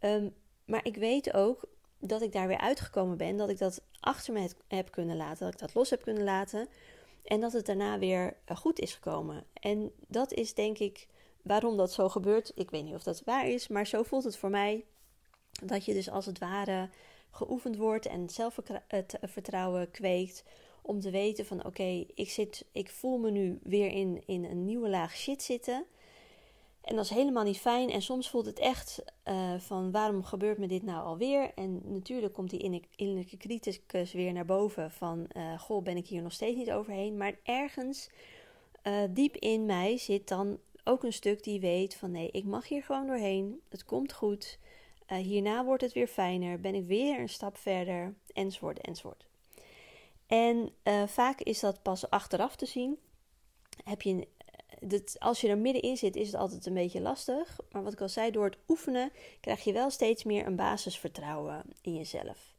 Um, 0.00 0.34
maar 0.64 0.84
ik 0.84 0.96
weet 0.96 1.34
ook 1.34 1.64
dat 1.98 2.22
ik 2.22 2.32
daar 2.32 2.48
weer 2.48 2.58
uitgekomen 2.60 3.16
ben, 3.16 3.36
dat 3.36 3.48
ik 3.48 3.58
dat 3.58 3.82
achter 4.00 4.32
me 4.32 4.50
heb 4.68 4.90
kunnen 4.90 5.16
laten, 5.16 5.44
dat 5.44 5.52
ik 5.52 5.58
dat 5.58 5.74
los 5.74 5.90
heb 5.90 6.02
kunnen 6.02 6.24
laten 6.24 6.68
en 7.24 7.40
dat 7.40 7.52
het 7.52 7.66
daarna 7.66 7.98
weer 7.98 8.36
uh, 8.50 8.56
goed 8.56 8.78
is 8.78 8.94
gekomen. 8.94 9.44
En 9.52 9.92
dat 10.08 10.32
is 10.32 10.54
denk 10.54 10.78
ik 10.78 11.06
waarom 11.42 11.76
dat 11.76 11.92
zo 11.92 12.08
gebeurt. 12.08 12.52
Ik 12.54 12.70
weet 12.70 12.84
niet 12.84 12.94
of 12.94 13.02
dat 13.02 13.22
waar 13.24 13.48
is, 13.48 13.68
maar 13.68 13.86
zo 13.86 14.02
voelt 14.02 14.24
het 14.24 14.36
voor 14.36 14.50
mij 14.50 14.84
dat 15.64 15.84
je 15.84 15.94
dus 15.94 16.10
als 16.10 16.26
het 16.26 16.38
ware 16.38 16.88
geoefend 17.30 17.76
wordt 17.76 18.06
en 18.06 18.28
zelfvertrouwen 18.28 19.90
kweekt 19.90 20.44
om 20.86 21.00
te 21.00 21.10
weten 21.10 21.46
van 21.46 21.64
oké, 21.64 22.04
ik 22.14 22.30
zit, 22.30 22.64
ik 22.72 22.90
voel 22.90 23.18
me 23.18 23.30
nu 23.30 23.58
weer 23.62 23.90
in, 23.90 24.22
in 24.26 24.44
een 24.44 24.64
nieuwe 24.64 24.88
laag 24.88 25.16
shit 25.16 25.42
zitten. 25.42 25.84
En 26.80 26.96
dat 26.96 27.04
is 27.04 27.10
helemaal 27.10 27.44
niet 27.44 27.58
fijn. 27.58 27.90
En 27.90 28.02
soms 28.02 28.30
voelt 28.30 28.46
het 28.46 28.58
echt 28.58 29.04
uh, 29.28 29.54
van 29.58 29.90
waarom 29.90 30.24
gebeurt 30.24 30.58
me 30.58 30.66
dit 30.66 30.82
nou 30.82 31.04
alweer? 31.04 31.52
En 31.54 31.80
natuurlijk 31.84 32.32
komt 32.32 32.50
die 32.50 32.82
innerlijke 32.96 33.36
criticus 33.36 34.12
weer 34.12 34.32
naar 34.32 34.44
boven 34.44 34.90
van 34.90 35.26
uh, 35.36 35.58
goh, 35.58 35.82
ben 35.82 35.96
ik 35.96 36.06
hier 36.06 36.22
nog 36.22 36.32
steeds 36.32 36.56
niet 36.56 36.72
overheen. 36.72 37.16
Maar 37.16 37.38
ergens 37.42 38.10
uh, 38.82 39.02
diep 39.10 39.36
in 39.36 39.66
mij 39.66 39.98
zit 39.98 40.28
dan 40.28 40.58
ook 40.84 41.02
een 41.02 41.12
stuk 41.12 41.42
die 41.42 41.60
weet 41.60 41.94
van 41.94 42.10
nee, 42.10 42.30
ik 42.30 42.44
mag 42.44 42.68
hier 42.68 42.82
gewoon 42.82 43.06
doorheen. 43.06 43.60
Het 43.68 43.84
komt 43.84 44.12
goed. 44.12 44.58
hierna 45.06 45.64
wordt 45.64 45.82
het 45.82 45.92
weer 45.92 46.08
fijner. 46.08 46.60
Ben 46.60 46.74
ik 46.74 46.86
weer 46.86 47.20
een 47.20 47.28
stap 47.28 47.56
verder. 47.56 48.14
Enzovoort, 48.32 48.80
enzovoort. 48.80 49.26
En 50.26 50.70
uh, 50.84 51.06
vaak 51.06 51.40
is 51.40 51.60
dat 51.60 51.82
pas 51.82 52.10
achteraf 52.10 52.56
te 52.56 52.66
zien. 52.66 52.98
Heb 53.84 54.02
je, 54.02 54.28
dat, 54.80 55.16
als 55.18 55.40
je 55.40 55.48
er 55.48 55.58
middenin 55.58 55.96
zit, 55.96 56.16
is 56.16 56.26
het 56.26 56.36
altijd 56.36 56.66
een 56.66 56.74
beetje 56.74 57.00
lastig. 57.00 57.56
Maar 57.70 57.82
wat 57.82 57.92
ik 57.92 58.00
al 58.00 58.08
zei, 58.08 58.30
door 58.30 58.44
het 58.44 58.58
oefenen 58.68 59.10
krijg 59.40 59.64
je 59.64 59.72
wel 59.72 59.90
steeds 59.90 60.24
meer 60.24 60.46
een 60.46 60.56
basisvertrouwen 60.56 61.62
in 61.82 61.94
jezelf. 61.94 62.54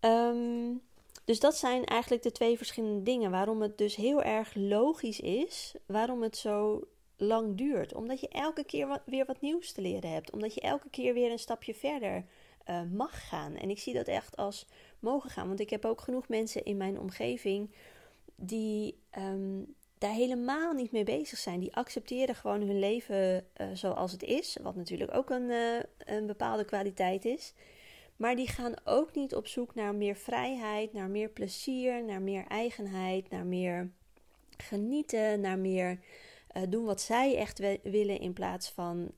Um, 0.00 0.82
dus 1.24 1.40
dat 1.40 1.56
zijn 1.56 1.84
eigenlijk 1.84 2.22
de 2.22 2.32
twee 2.32 2.56
verschillende 2.56 3.02
dingen. 3.02 3.30
Waarom 3.30 3.62
het 3.62 3.78
dus 3.78 3.96
heel 3.96 4.22
erg 4.22 4.54
logisch 4.54 5.20
is, 5.20 5.74
waarom 5.86 6.22
het 6.22 6.36
zo 6.36 6.84
lang 7.16 7.56
duurt. 7.56 7.94
Omdat 7.94 8.20
je 8.20 8.28
elke 8.28 8.64
keer 8.64 9.00
weer 9.06 9.24
wat 9.24 9.40
nieuws 9.40 9.72
te 9.72 9.80
leren 9.80 10.10
hebt. 10.10 10.30
Omdat 10.30 10.54
je 10.54 10.60
elke 10.60 10.90
keer 10.90 11.14
weer 11.14 11.30
een 11.30 11.38
stapje 11.38 11.74
verder 11.74 12.24
uh, 12.70 12.82
mag 12.92 13.28
gaan. 13.28 13.56
En 13.56 13.70
ik 13.70 13.78
zie 13.78 13.94
dat 13.94 14.06
echt 14.06 14.36
als 14.36 14.66
mogen 14.98 15.30
gaan. 15.30 15.48
Want 15.48 15.60
ik 15.60 15.70
heb 15.70 15.84
ook 15.84 16.00
genoeg 16.00 16.28
mensen 16.28 16.64
in 16.64 16.76
mijn 16.76 16.98
omgeving 16.98 17.70
die 18.34 18.98
um, 19.18 19.74
daar 19.98 20.12
helemaal 20.12 20.72
niet 20.72 20.92
mee 20.92 21.04
bezig 21.04 21.38
zijn. 21.38 21.60
Die 21.60 21.74
accepteren 21.74 22.34
gewoon 22.34 22.60
hun 22.60 22.78
leven 22.78 23.46
uh, 23.60 23.66
zoals 23.72 24.12
het 24.12 24.22
is. 24.22 24.56
Wat 24.62 24.76
natuurlijk 24.76 25.14
ook 25.14 25.30
een, 25.30 25.50
uh, 25.50 25.78
een 25.98 26.26
bepaalde 26.26 26.64
kwaliteit 26.64 27.24
is. 27.24 27.54
Maar 28.16 28.36
die 28.36 28.48
gaan 28.48 28.74
ook 28.84 29.14
niet 29.14 29.34
op 29.34 29.46
zoek 29.46 29.74
naar 29.74 29.94
meer 29.94 30.16
vrijheid, 30.16 30.92
naar 30.92 31.08
meer 31.08 31.28
plezier, 31.28 32.04
naar 32.04 32.22
meer 32.22 32.46
eigenheid, 32.46 33.30
naar 33.30 33.46
meer 33.46 33.90
genieten, 34.56 35.40
naar 35.40 35.58
meer 35.58 35.98
doen 36.68 36.84
wat 36.84 37.00
zij 37.00 37.36
echt 37.36 37.58
willen 37.82 38.20
in 38.20 38.32
plaats 38.32 38.70
van 38.70 39.10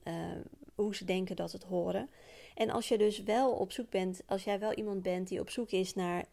hoe 0.75 0.95
ze 0.95 1.05
denken 1.05 1.35
dat 1.35 1.51
het 1.51 1.63
horen. 1.63 2.09
En 2.55 2.69
als 2.69 2.87
je 2.87 2.97
dus 2.97 3.23
wel 3.23 3.51
op 3.51 3.71
zoek 3.71 3.89
bent, 3.89 4.21
als 4.25 4.43
jij 4.43 4.59
wel 4.59 4.73
iemand 4.73 5.01
bent 5.01 5.27
die 5.27 5.39
op 5.39 5.49
zoek 5.49 5.71
is 5.71 5.93
naar 5.93 6.25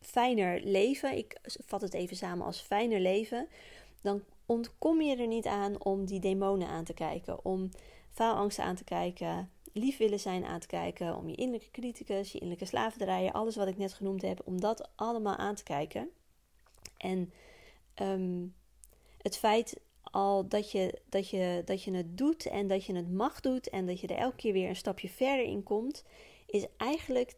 fijner 0.00 0.60
leven, 0.64 1.16
ik 1.16 1.38
vat 1.42 1.80
het 1.80 1.94
even 1.94 2.16
samen 2.16 2.46
als 2.46 2.60
fijner 2.60 3.00
leven, 3.00 3.48
dan 4.00 4.22
ontkom 4.46 5.00
je 5.00 5.16
er 5.16 5.26
niet 5.26 5.46
aan 5.46 5.84
om 5.84 6.04
die 6.04 6.20
demonen 6.20 6.68
aan 6.68 6.84
te 6.84 6.94
kijken, 6.94 7.44
om 7.44 7.70
faalangsten 8.10 8.64
aan 8.64 8.76
te 8.76 8.84
kijken, 8.84 9.50
lief 9.72 9.96
willen 9.96 10.20
zijn 10.20 10.44
aan 10.44 10.60
te 10.60 10.66
kijken, 10.66 11.16
om 11.16 11.28
je 11.28 11.34
innerlijke 11.34 11.70
criticus, 11.70 12.32
je 12.32 12.38
innerlijke 12.38 12.66
slavendrijven, 12.66 13.32
alles 13.32 13.56
wat 13.56 13.68
ik 13.68 13.76
net 13.76 13.92
genoemd 13.92 14.22
heb, 14.22 14.40
om 14.44 14.60
dat 14.60 14.90
allemaal 14.94 15.36
aan 15.36 15.54
te 15.54 15.62
kijken. 15.62 16.10
En 16.96 17.32
um, 18.02 18.54
het 19.22 19.36
feit 19.36 19.80
al 20.10 20.48
dat 20.48 20.70
je, 20.70 21.00
dat, 21.08 21.30
je, 21.30 21.62
dat 21.64 21.82
je 21.82 21.92
het 21.92 22.18
doet 22.18 22.46
en 22.46 22.68
dat 22.68 22.84
je 22.84 22.94
het 22.94 23.12
mag 23.12 23.40
doet 23.40 23.68
en 23.68 23.86
dat 23.86 24.00
je 24.00 24.06
er 24.06 24.16
elke 24.16 24.36
keer 24.36 24.52
weer 24.52 24.68
een 24.68 24.76
stapje 24.76 25.08
verder 25.08 25.44
in 25.44 25.62
komt, 25.62 26.04
is 26.46 26.66
eigenlijk 26.76 27.34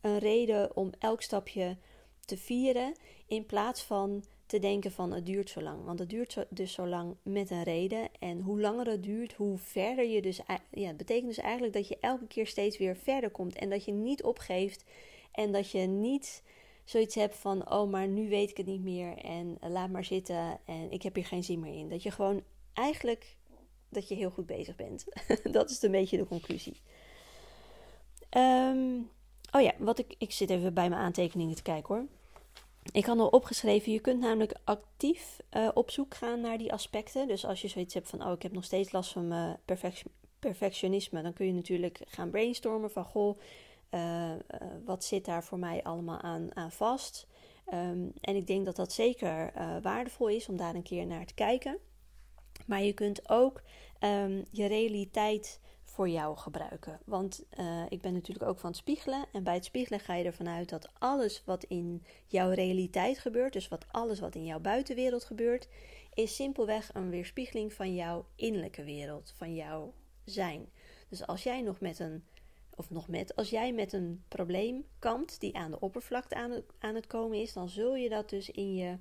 een 0.00 0.18
reden 0.18 0.76
om 0.76 0.90
elk 0.98 1.22
stapje 1.22 1.76
te 2.24 2.36
vieren 2.36 2.94
in 3.26 3.46
plaats 3.46 3.82
van 3.82 4.24
te 4.46 4.58
denken 4.58 4.92
van 4.92 5.12
het 5.12 5.26
duurt 5.26 5.50
zo 5.50 5.60
lang. 5.60 5.84
Want 5.84 5.98
het 5.98 6.10
duurt 6.10 6.46
dus 6.48 6.72
zo 6.72 6.86
lang 6.86 7.16
met 7.22 7.50
een 7.50 7.62
reden. 7.62 8.08
En 8.18 8.40
hoe 8.40 8.60
langer 8.60 8.86
het 8.86 9.02
duurt, 9.02 9.32
hoe 9.32 9.58
verder 9.58 10.04
je 10.04 10.22
dus. 10.22 10.40
Ja, 10.70 10.86
het 10.86 10.96
betekent 10.96 11.26
dus 11.26 11.38
eigenlijk 11.38 11.72
dat 11.72 11.88
je 11.88 11.98
elke 12.00 12.26
keer 12.26 12.46
steeds 12.46 12.78
weer 12.78 12.96
verder 12.96 13.30
komt. 13.30 13.56
En 13.56 13.70
dat 13.70 13.84
je 13.84 13.92
niet 13.92 14.22
opgeeft. 14.22 14.84
En 15.32 15.52
dat 15.52 15.70
je 15.70 15.78
niet 15.78 16.42
zoiets 16.86 17.14
hebt 17.14 17.36
van: 17.36 17.70
oh, 17.72 17.90
maar 17.90 18.08
nu 18.08 18.28
weet 18.28 18.50
ik 18.50 18.56
het 18.56 18.66
niet 18.66 18.82
meer 18.82 19.16
en 19.16 19.56
eh, 19.60 19.70
laat 19.70 19.90
maar 19.90 20.04
zitten 20.04 20.58
en 20.64 20.90
ik 20.90 21.02
heb 21.02 21.14
hier 21.14 21.26
geen 21.26 21.44
zin 21.44 21.60
meer 21.60 21.74
in. 21.74 21.88
Dat 21.88 22.02
je 22.02 22.10
gewoon 22.10 22.42
eigenlijk 22.72 23.36
dat 23.88 24.08
je 24.08 24.14
heel 24.14 24.30
goed 24.30 24.46
bezig 24.46 24.76
bent. 24.76 25.04
dat 25.56 25.70
is 25.70 25.82
een 25.82 25.90
beetje 25.90 26.16
de 26.16 26.26
conclusie. 26.26 26.80
Um, 28.36 29.10
oh 29.50 29.62
ja, 29.62 29.72
wat 29.78 29.98
ik, 29.98 30.14
ik 30.18 30.32
zit 30.32 30.50
even 30.50 30.74
bij 30.74 30.88
mijn 30.88 31.00
aantekeningen 31.00 31.56
te 31.56 31.62
kijken 31.62 31.94
hoor. 31.94 32.06
Ik 32.92 33.04
had 33.04 33.18
al 33.18 33.28
opgeschreven, 33.28 33.92
je 33.92 34.00
kunt 34.00 34.20
namelijk 34.20 34.54
actief 34.64 35.40
uh, 35.56 35.68
op 35.74 35.90
zoek 35.90 36.14
gaan 36.14 36.40
naar 36.40 36.58
die 36.58 36.72
aspecten. 36.72 37.28
Dus 37.28 37.44
als 37.44 37.62
je 37.62 37.68
zoiets 37.68 37.94
hebt 37.94 38.08
van, 38.08 38.26
oh, 38.26 38.32
ik 38.32 38.42
heb 38.42 38.52
nog 38.52 38.64
steeds 38.64 38.92
last 38.92 39.12
van 39.12 39.28
mijn 39.28 39.58
perfectionisme, 40.38 41.22
dan 41.22 41.32
kun 41.32 41.46
je 41.46 41.52
natuurlijk 41.52 42.00
gaan 42.06 42.30
brainstormen 42.30 42.90
van, 42.90 43.04
goh, 43.04 43.38
uh, 43.96 44.32
wat 44.84 45.04
zit 45.04 45.24
daar 45.24 45.44
voor 45.44 45.58
mij 45.58 45.82
allemaal 45.82 46.20
aan, 46.20 46.56
aan 46.56 46.72
vast? 46.72 47.26
Um, 47.72 48.12
en 48.20 48.36
ik 48.36 48.46
denk 48.46 48.64
dat 48.64 48.76
dat 48.76 48.92
zeker 48.92 49.52
uh, 49.56 49.76
waardevol 49.82 50.28
is 50.28 50.48
om 50.48 50.56
daar 50.56 50.74
een 50.74 50.82
keer 50.82 51.06
naar 51.06 51.26
te 51.26 51.34
kijken. 51.34 51.78
Maar 52.66 52.82
je 52.82 52.92
kunt 52.92 53.28
ook 53.28 53.62
um, 54.00 54.44
je 54.50 54.66
realiteit 54.66 55.60
voor 55.84 56.08
jou 56.08 56.36
gebruiken. 56.36 57.00
Want 57.04 57.46
ik 57.88 58.00
ben 58.00 58.12
natuurlijk 58.12 58.48
ook 58.48 58.58
van 58.58 58.70
het 58.70 58.78
spiegelen. 58.78 59.24
En 59.32 59.42
bij 59.42 59.54
het 59.54 59.64
spiegelen 59.64 60.00
ga 60.00 60.14
je 60.14 60.24
ervan 60.24 60.48
uit 60.48 60.68
dat 60.68 60.90
alles 60.98 61.42
wat 61.44 61.64
in 61.64 62.04
jouw 62.26 62.50
realiteit 62.50 63.18
gebeurt, 63.18 63.52
dus 63.52 63.68
wat 63.68 63.84
alles 63.90 64.20
wat 64.20 64.34
in 64.34 64.44
jouw 64.44 64.60
buitenwereld 64.60 65.24
gebeurt, 65.24 65.68
is 66.14 66.34
simpelweg 66.34 66.90
een 66.94 67.10
weerspiegeling 67.10 67.72
van 67.72 67.94
jouw 67.94 68.26
innerlijke 68.34 68.84
wereld, 68.84 69.32
van 69.36 69.54
jouw 69.54 69.92
zijn. 70.24 70.68
Dus 71.08 71.26
als 71.26 71.42
jij 71.42 71.62
nog 71.62 71.80
met 71.80 71.98
een 71.98 72.24
of 72.76 72.90
nog 72.90 73.08
met, 73.08 73.36
als 73.36 73.50
jij 73.50 73.72
met 73.72 73.92
een 73.92 74.22
probleem 74.28 74.84
kampt 74.98 75.40
die 75.40 75.56
aan 75.56 75.70
de 75.70 75.80
oppervlakte 75.80 76.34
aan 76.78 76.94
het, 76.94 77.06
komen 77.06 77.40
is, 77.40 77.52
dan 77.52 77.68
zul 77.68 77.94
je 77.96 78.08
dat 78.08 78.30
dus 78.30 78.50
in 78.50 78.74
je 78.74 78.96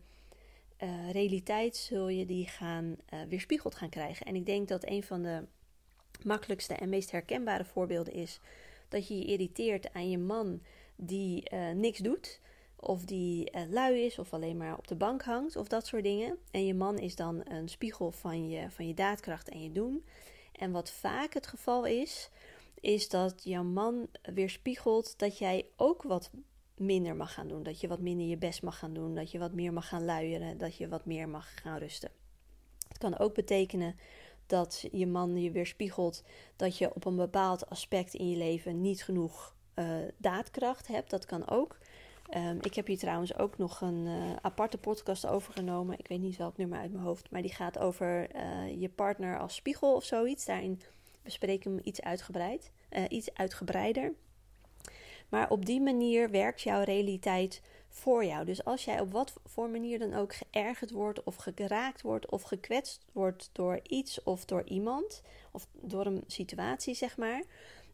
uh, 0.83 1.11
realiteit 1.11 1.75
zul 1.75 2.07
je 2.07 2.25
die 2.25 2.47
gaan 2.47 2.95
uh, 3.13 3.19
weerspiegeld 3.29 3.75
gaan 3.75 3.89
krijgen. 3.89 4.25
En 4.25 4.35
ik 4.35 4.45
denk 4.45 4.67
dat 4.67 4.85
een 4.89 5.03
van 5.03 5.21
de 5.21 5.43
makkelijkste 6.23 6.73
en 6.73 6.89
meest 6.89 7.11
herkenbare 7.11 7.65
voorbeelden 7.65 8.13
is 8.13 8.39
dat 8.87 9.07
je 9.07 9.17
je 9.17 9.25
irriteert 9.25 9.93
aan 9.93 10.09
je 10.09 10.17
man 10.17 10.61
die 10.95 11.49
uh, 11.53 11.69
niks 11.69 11.99
doet. 11.99 12.39
Of 12.75 13.05
die 13.05 13.51
lui 13.69 14.05
is 14.05 14.19
of 14.19 14.33
alleen 14.33 14.57
maar 14.57 14.77
op 14.77 14.87
de 14.87 14.95
bank 14.95 15.23
hangt 15.23 15.55
of 15.55 15.67
dat 15.67 15.87
soort 15.87 16.03
dingen. 16.03 16.37
En 16.51 16.65
je 16.65 16.73
man 16.73 16.97
is 16.97 17.15
dan 17.15 17.41
een 17.43 17.69
spiegel 17.69 18.11
van 18.11 18.49
je, 18.49 18.69
van 18.69 18.87
je 18.87 18.93
daadkracht 18.93 19.49
en 19.49 19.63
je 19.63 19.71
doen. 19.71 20.05
En 20.51 20.71
wat 20.71 20.91
vaak 20.91 21.33
het 21.33 21.47
geval 21.47 21.85
is, 21.85 22.29
is 22.79 23.09
dat 23.09 23.43
jouw 23.43 23.63
man 23.63 24.07
weerspiegelt 24.33 25.19
dat 25.19 25.37
jij 25.37 25.65
ook 25.75 26.03
wat 26.03 26.31
minder 26.77 27.15
mag 27.15 27.33
gaan 27.33 27.47
doen. 27.47 27.63
Dat 27.63 27.79
je 27.79 27.87
wat 27.87 27.99
minder 27.99 28.27
je 28.27 28.37
best 28.37 28.61
mag 28.61 28.79
gaan 28.79 28.93
doen. 28.93 29.15
Dat 29.15 29.31
je 29.31 29.39
wat 29.39 29.53
meer 29.53 29.73
mag 29.73 29.87
gaan 29.87 30.05
luieren. 30.05 30.57
Dat 30.57 30.75
je 30.75 30.87
wat 30.87 31.05
meer 31.05 31.29
mag 31.29 31.61
gaan 31.61 31.77
rusten. 31.77 32.11
Het 32.87 32.97
kan 32.97 33.17
ook 33.17 33.33
betekenen 33.33 33.95
dat 34.47 34.85
je 34.91 35.07
man 35.07 35.41
je 35.41 35.51
weerspiegelt 35.51 36.23
dat 36.55 36.77
je 36.77 36.95
op 36.95 37.05
een 37.05 37.15
bepaald 37.15 37.69
aspect 37.69 38.13
in 38.13 38.29
je 38.29 38.37
leven 38.37 38.81
niet 38.81 39.03
genoeg 39.03 39.55
uh, 39.75 39.97
daadkracht 40.17 40.87
hebt. 40.87 41.09
Dat 41.09 41.25
kan 41.25 41.49
ook. 41.49 41.77
Um, 42.35 42.57
ik 42.61 42.75
heb 42.75 42.87
hier 42.87 42.97
trouwens 42.97 43.37
ook 43.37 43.57
nog 43.57 43.81
een 43.81 44.05
uh, 44.05 44.35
aparte 44.41 44.77
podcast 44.77 45.27
over 45.27 45.53
genomen. 45.53 45.99
Ik 45.99 46.07
weet 46.07 46.19
niet 46.19 46.37
welk 46.37 46.57
nummer 46.57 46.79
uit 46.79 46.91
mijn 46.91 47.03
hoofd, 47.03 47.31
maar 47.31 47.41
die 47.41 47.53
gaat 47.53 47.79
over 47.79 48.35
uh, 48.35 48.81
je 48.81 48.89
partner 48.89 49.39
als 49.39 49.55
spiegel 49.55 49.95
of 49.95 50.03
zoiets. 50.03 50.45
Daarin 50.45 50.81
bespreek 51.25 51.63
hem 51.63 51.79
iets, 51.83 52.01
uitgebreid, 52.01 52.71
iets 53.09 53.33
uitgebreider. 53.33 54.13
Maar 55.29 55.49
op 55.49 55.65
die 55.65 55.81
manier 55.81 56.29
werkt 56.29 56.61
jouw 56.61 56.83
realiteit 56.83 57.61
voor 57.89 58.25
jou. 58.25 58.45
Dus 58.45 58.65
als 58.65 58.85
jij 58.85 58.99
op 58.99 59.11
wat 59.11 59.33
voor 59.45 59.69
manier 59.69 59.99
dan 59.99 60.13
ook 60.13 60.33
geërgerd 60.33 60.91
wordt 60.91 61.23
of 61.23 61.35
geraakt 61.35 62.01
wordt 62.01 62.29
of 62.29 62.41
gekwetst 62.41 63.05
wordt 63.11 63.49
door 63.51 63.79
iets 63.83 64.23
of 64.23 64.45
door 64.45 64.63
iemand 64.65 65.21
of 65.51 65.67
door 65.71 66.05
een 66.05 66.23
situatie, 66.27 66.93
zeg 66.93 67.17
maar, 67.17 67.43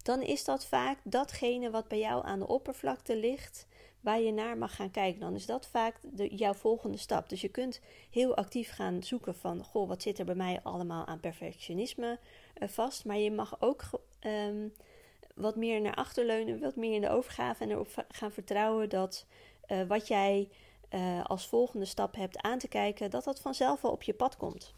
dan 0.04 0.22
is 0.22 0.44
dat 0.44 0.66
vaak 0.66 0.98
datgene 1.04 1.70
wat 1.70 1.88
bij 1.88 2.00
jou 2.00 2.26
aan 2.26 2.40
de 2.40 2.48
oppervlakte 2.48 3.16
ligt, 3.16 3.68
waar 4.02 4.20
je 4.20 4.32
naar 4.32 4.58
mag 4.58 4.76
gaan 4.76 4.92
kijken. 4.92 5.20
Dan 5.20 5.36
is 5.36 5.46
dat 5.46 5.68
vaak 5.68 5.96
de, 6.02 6.36
jouw 6.36 6.54
volgende 6.54 6.98
stap. 6.98 7.30
Dus 7.30 7.42
je 7.42 7.50
kunt 7.50 7.82
heel 8.10 8.36
actief 8.36 8.72
gaan 8.72 9.04
zoeken 9.04 9.36
van, 9.36 9.64
goh, 9.64 9.88
wat 9.88 10.02
zit 10.02 10.20
er 10.20 10.26
bij 10.26 10.36
mij 10.36 10.60
allemaal 10.64 11.06
aan 11.06 11.20
perfectionisme 11.20 12.20
uh, 12.60 12.70
vast, 12.70 13.06
maar 13.06 13.18
je 13.18 13.32
mag 13.32 13.56
ook 13.60 13.84
um, 14.22 14.74
wat 15.36 15.56
meer 15.56 15.82
naar 15.82 15.96
achter 15.96 16.26
leunen, 16.26 16.60
wat 16.60 16.76
meer 16.76 16.96
in 16.96 17.02
de 17.02 17.10
overgave 17.10 17.64
en 17.64 17.72
erop 17.72 18.06
gaan 18.10 18.32
vertrouwen 18.32 18.90
dat 18.90 19.26
uh, 19.68 19.84
wat 19.88 20.08
jij 20.08 20.50
uh, 20.90 21.26
als 21.26 21.48
volgende 21.48 21.86
stap 21.86 22.16
hebt 22.16 22.42
aan 22.42 22.58
te 22.58 22.68
kijken, 22.68 23.10
dat 23.10 23.24
dat 23.24 23.40
vanzelf 23.40 23.82
wel 23.82 23.92
op 23.92 24.04
je 24.04 24.14
pad 24.14 24.38
komt. 24.38 24.74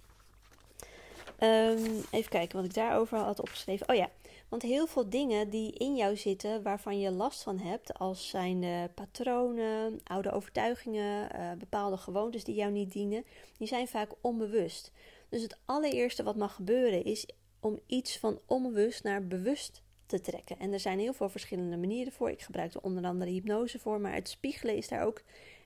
Um, 1.40 2.04
even 2.12 2.30
kijken 2.30 2.56
wat 2.58 2.66
ik 2.66 2.74
daarover 2.74 3.18
had 3.18 3.40
opgeschreven. 3.40 3.90
Oh 3.90 3.96
ja, 3.96 4.10
want 4.54 4.66
heel 4.66 4.88
veel 4.88 5.10
dingen 5.10 5.50
die 5.50 5.72
in 5.72 5.96
jou 5.96 6.18
zitten 6.18 6.62
waarvan 6.62 7.00
je 7.00 7.12
last 7.12 7.44
van 7.44 7.58
hebt, 7.58 7.94
als 7.94 8.30
zijn 8.30 8.90
patronen, 8.94 10.00
oude 10.04 10.32
overtuigingen, 10.32 11.36
uh, 11.36 11.52
bepaalde 11.52 11.98
gewoontes 11.98 12.44
die 12.44 12.56
jou 12.56 12.72
niet 12.72 12.92
dienen, 12.92 13.26
die 13.58 13.68
zijn 13.68 13.88
vaak 13.88 14.12
onbewust. 14.22 14.92
Dus 15.30 15.42
het 15.42 15.58
allereerste 15.66 16.24
wat 16.24 16.36
mag 16.36 16.56
gebeuren 16.56 17.04
is 17.04 17.28
om 17.60 17.80
iets 17.86 18.18
van 18.18 18.40
onbewust 18.46 19.04
naar 19.04 19.28
bewust 19.28 19.82
te 20.06 20.22
trekken. 20.22 20.60
En 20.60 20.74
er 20.74 20.80
zijn 20.80 21.00
heel 21.00 21.14
veel 21.14 21.30
verschillende 21.30 21.78
manieren 21.78 22.14
voor. 22.14 22.30
Ik 22.30 22.42
gebruik 22.42 22.74
er 22.74 22.82
onder 22.82 23.04
andere 23.06 23.32
hypnose 23.32 23.80
voor, 23.80 24.02
maar 24.02 24.14
het 24.14 24.30
spiegelen 24.30 24.76
is 24.76 24.88
daar 24.88 25.06
ook 25.06 25.22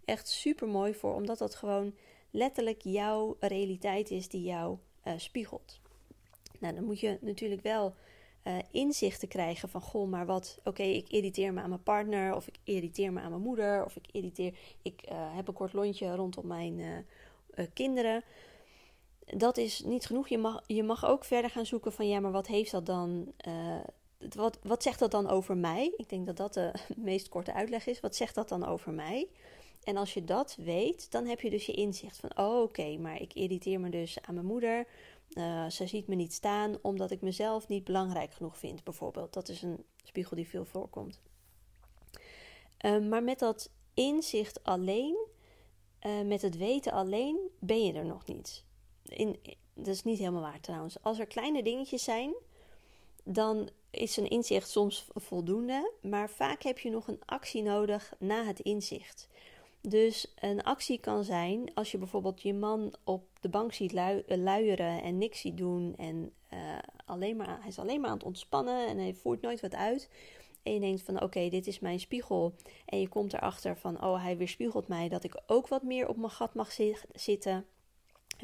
echt 0.05 0.27
super 0.27 0.67
mooi 0.67 0.93
voor, 0.93 1.13
omdat 1.13 1.37
dat 1.37 1.55
gewoon 1.55 1.95
letterlijk 2.31 2.81
jouw 2.81 3.37
realiteit 3.39 4.11
is 4.11 4.27
die 4.29 4.43
jou 4.43 4.77
uh, 5.07 5.13
spiegelt. 5.17 5.79
Nou, 6.59 6.75
dan 6.75 6.83
moet 6.83 6.99
je 6.99 7.17
natuurlijk 7.21 7.61
wel 7.61 7.95
uh, 8.47 8.57
inzichten 8.71 9.27
krijgen 9.27 9.69
van 9.69 9.81
goh, 9.81 10.09
maar 10.09 10.25
wat, 10.25 10.59
oké, 10.63 10.83
ik 10.83 11.09
irriteer 11.09 11.53
me 11.53 11.61
aan 11.61 11.69
mijn 11.69 11.83
partner, 11.83 12.35
of 12.35 12.47
ik 12.47 12.57
irriteer 12.63 13.13
me 13.13 13.19
aan 13.19 13.29
mijn 13.29 13.41
moeder, 13.41 13.85
of 13.85 13.95
ik 13.95 14.07
irriteer, 14.11 14.53
ik 14.81 15.01
uh, 15.11 15.35
heb 15.35 15.47
een 15.47 15.53
kort 15.53 15.73
lontje 15.73 16.15
rondom 16.15 16.47
mijn 16.47 17.05
kinderen. 17.73 18.23
Dat 19.25 19.57
is 19.57 19.83
niet 19.83 20.05
genoeg. 20.05 20.27
Je 20.27 20.37
mag, 20.37 20.63
je 20.67 20.83
mag 20.83 21.05
ook 21.05 21.25
verder 21.25 21.49
gaan 21.49 21.65
zoeken 21.65 21.93
van 21.93 22.07
ja, 22.07 22.19
maar 22.19 22.31
wat 22.31 22.47
heeft 22.47 22.71
dat 22.71 22.85
dan 22.85 23.33
wat, 24.35 24.59
wat 24.63 24.83
zegt 24.83 24.99
dat 24.99 25.11
dan 25.11 25.29
over 25.29 25.57
mij? 25.57 25.93
Ik 25.97 26.09
denk 26.09 26.25
dat 26.25 26.37
dat 26.37 26.53
de 26.53 26.71
meest 26.95 27.29
korte 27.29 27.53
uitleg 27.53 27.87
is. 27.87 27.99
Wat 27.99 28.15
zegt 28.15 28.35
dat 28.35 28.49
dan 28.49 28.65
over 28.65 28.93
mij? 28.93 29.27
En 29.83 29.97
als 29.97 30.13
je 30.13 30.23
dat 30.23 30.57
weet, 30.59 31.11
dan 31.11 31.25
heb 31.25 31.41
je 31.41 31.49
dus 31.49 31.65
je 31.65 31.73
inzicht 31.73 32.17
van: 32.17 32.37
oh, 32.37 32.61
oké, 32.61 32.97
maar 32.97 33.21
ik 33.21 33.33
irriteer 33.33 33.79
me 33.79 33.89
dus 33.89 34.17
aan 34.21 34.33
mijn 34.33 34.45
moeder. 34.45 34.87
Uh, 35.29 35.69
ze 35.69 35.87
ziet 35.87 36.07
me 36.07 36.15
niet 36.15 36.33
staan 36.33 36.77
omdat 36.81 37.11
ik 37.11 37.21
mezelf 37.21 37.67
niet 37.67 37.83
belangrijk 37.83 38.33
genoeg 38.33 38.57
vind, 38.57 38.83
bijvoorbeeld. 38.83 39.33
Dat 39.33 39.49
is 39.49 39.61
een 39.61 39.85
spiegel 40.03 40.35
die 40.35 40.47
veel 40.47 40.65
voorkomt. 40.65 41.21
Uh, 42.85 43.07
maar 43.07 43.23
met 43.23 43.39
dat 43.39 43.69
inzicht 43.93 44.63
alleen, 44.63 45.27
uh, 46.05 46.21
met 46.21 46.41
het 46.41 46.57
weten 46.57 46.91
alleen, 46.91 47.37
ben 47.59 47.85
je 47.85 47.93
er 47.93 48.05
nog 48.05 48.25
niet. 48.25 48.63
In, 49.03 49.39
dat 49.73 49.87
is 49.87 50.03
niet 50.03 50.19
helemaal 50.19 50.41
waar 50.41 50.61
trouwens. 50.61 51.01
Als 51.01 51.19
er 51.19 51.27
kleine 51.27 51.63
dingetjes 51.63 52.03
zijn, 52.03 52.33
dan 53.23 53.69
is 53.89 54.17
een 54.17 54.29
inzicht 54.29 54.69
soms 54.69 55.07
voldoende, 55.13 55.91
maar 56.01 56.29
vaak 56.29 56.63
heb 56.63 56.79
je 56.79 56.89
nog 56.89 57.07
een 57.07 57.21
actie 57.25 57.61
nodig 57.61 58.13
na 58.19 58.43
het 58.43 58.59
inzicht. 58.59 59.27
Dus 59.89 60.33
een 60.39 60.63
actie 60.63 60.99
kan 60.99 61.23
zijn 61.23 61.71
als 61.73 61.91
je 61.91 61.97
bijvoorbeeld 61.97 62.41
je 62.41 62.53
man 62.53 62.93
op 63.03 63.27
de 63.41 63.49
bank 63.49 63.73
ziet 63.73 63.93
eh, 63.93 64.37
luieren 64.37 65.01
en 65.01 65.17
niks 65.17 65.39
ziet 65.39 65.57
doen 65.57 65.95
en 65.97 66.31
uh, 66.53 66.59
alleen 67.05 67.35
maar, 67.35 67.47
hij 67.59 67.67
is 67.67 67.79
alleen 67.79 68.01
maar 68.01 68.09
aan 68.09 68.17
het 68.17 68.25
ontspannen 68.25 68.87
en 68.87 68.97
hij 68.97 69.13
voert 69.13 69.41
nooit 69.41 69.61
wat 69.61 69.75
uit. 69.75 70.09
En 70.63 70.73
je 70.73 70.79
denkt 70.79 71.01
van 71.01 71.21
oké, 71.21 71.49
dit 71.49 71.67
is 71.67 71.79
mijn 71.79 71.99
spiegel. 71.99 72.53
En 72.85 72.99
je 72.99 73.07
komt 73.07 73.33
erachter 73.33 73.77
van 73.77 74.03
oh, 74.03 74.23
hij 74.23 74.37
weerspiegelt 74.37 74.87
mij 74.87 75.09
dat 75.09 75.23
ik 75.23 75.41
ook 75.45 75.67
wat 75.67 75.83
meer 75.83 76.07
op 76.07 76.17
mijn 76.17 76.31
gat 76.31 76.53
mag 76.53 76.75
zitten. 77.13 77.65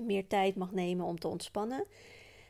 Meer 0.01 0.27
tijd 0.27 0.56
mag 0.56 0.71
nemen 0.71 1.06
om 1.06 1.19
te 1.19 1.27
ontspannen. 1.27 1.86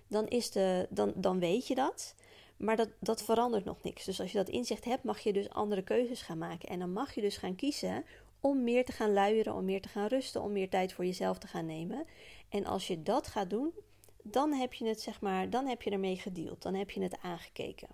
Dan, 0.08 0.28
is 0.28 0.52
de, 0.52 0.88
dan, 0.90 1.14
dan 1.16 1.40
weet 1.40 1.68
je 1.68 1.76
dat. 1.76 2.16
Maar 2.58 2.76
dat, 2.76 2.90
dat 3.00 3.24
verandert 3.24 3.66
nog 3.66 3.84
niks. 3.84 4.06
Dus 4.06 4.20
als 4.20 4.32
je 4.32 4.38
dat 4.38 4.50
inzicht 4.50 4.86
hebt, 4.86 5.04
mag 5.04 5.20
je 5.20 5.34
dus 5.34 5.50
andere 5.50 5.84
keuzes 5.84 6.22
gaan 6.22 6.38
maken. 6.38 6.70
En 6.70 6.80
dan 6.80 6.94
mag 6.94 7.14
je 7.16 7.22
dus 7.22 7.38
gaan 7.38 7.56
kiezen 7.56 8.06
om 8.46 8.64
meer 8.64 8.86
te 8.86 8.92
gaan 8.92 9.14
luieren, 9.14 9.54
om 9.56 9.66
meer 9.66 9.82
te 9.82 9.90
gaan 9.90 10.08
rusten, 10.08 10.42
om 10.42 10.52
meer 10.52 10.70
tijd 10.70 10.94
voor 10.94 11.06
jezelf 11.06 11.38
te 11.38 11.48
gaan 11.48 11.66
nemen. 11.66 12.06
En 12.50 12.66
als 12.66 12.88
je 12.88 13.04
dat 13.04 13.28
gaat 13.28 13.50
doen, 13.50 13.74
dan 14.24 14.54
heb 14.54 14.74
je 14.74 14.86
het 14.86 15.02
zeg 15.02 15.22
maar, 15.22 15.50
dan 15.50 15.66
heb 15.66 15.82
je 15.82 15.90
ermee 15.90 16.18
gedeeld, 16.18 16.62
dan 16.62 16.74
heb 16.74 16.90
je 16.90 17.02
het 17.02 17.22
aangekeken. 17.22 17.88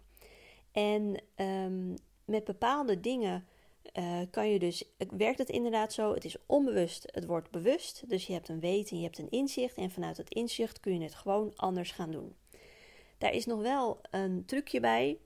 En 0.71 1.21
um, 1.35 1.93
met 2.25 2.43
bepaalde 2.43 2.99
dingen 2.99 3.47
uh, 3.93 4.19
kan 4.31 4.49
je 4.49 4.59
dus, 4.59 4.83
werkt 5.17 5.37
het 5.37 5.49
inderdaad 5.49 5.93
zo, 5.93 6.13
het 6.13 6.25
is 6.25 6.37
onbewust, 6.45 7.03
het 7.11 7.25
wordt 7.25 7.51
bewust. 7.51 8.09
Dus 8.09 8.27
je 8.27 8.33
hebt 8.33 8.49
een 8.49 8.59
weten, 8.59 8.97
je 8.97 9.03
hebt 9.03 9.17
een 9.17 9.29
inzicht 9.29 9.77
en 9.77 9.91
vanuit 9.91 10.15
dat 10.15 10.29
inzicht 10.29 10.79
kun 10.79 10.93
je 10.93 11.03
het 11.03 11.15
gewoon 11.15 11.53
anders 11.55 11.91
gaan 11.91 12.11
doen. 12.11 12.35
Daar 13.17 13.33
is 13.33 13.45
nog 13.45 13.61
wel 13.61 14.01
een 14.11 14.45
trucje 14.45 14.79
bij. 14.79 15.17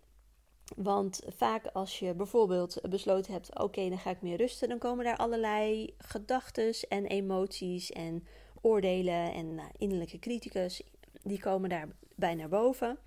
Want 0.76 1.22
vaak 1.28 1.68
als 1.68 2.00
je 2.00 2.14
bijvoorbeeld 2.14 2.82
besloten 2.90 3.34
hebt, 3.34 3.60
oké, 3.60 3.90
dan 3.90 4.00
ga 4.00 4.10
ik 4.10 4.22
meer 4.22 4.38
rusten, 4.38 4.70
dan 4.70 4.78
komen 4.78 5.06
daar 5.06 5.18
allerlei 5.18 5.94
gedachten 5.98 6.74
en 6.90 7.06
emoties 7.06 7.92
en 7.92 8.28
oordelen 8.62 9.34
en 9.34 9.56
nou, 9.56 9.70
innerlijke 9.78 10.20
criticus, 10.20 10.84
die 11.24 11.40
komen 11.40 11.70
daarbij 11.70 12.36
naar 12.36 12.50
boven. 12.50 12.98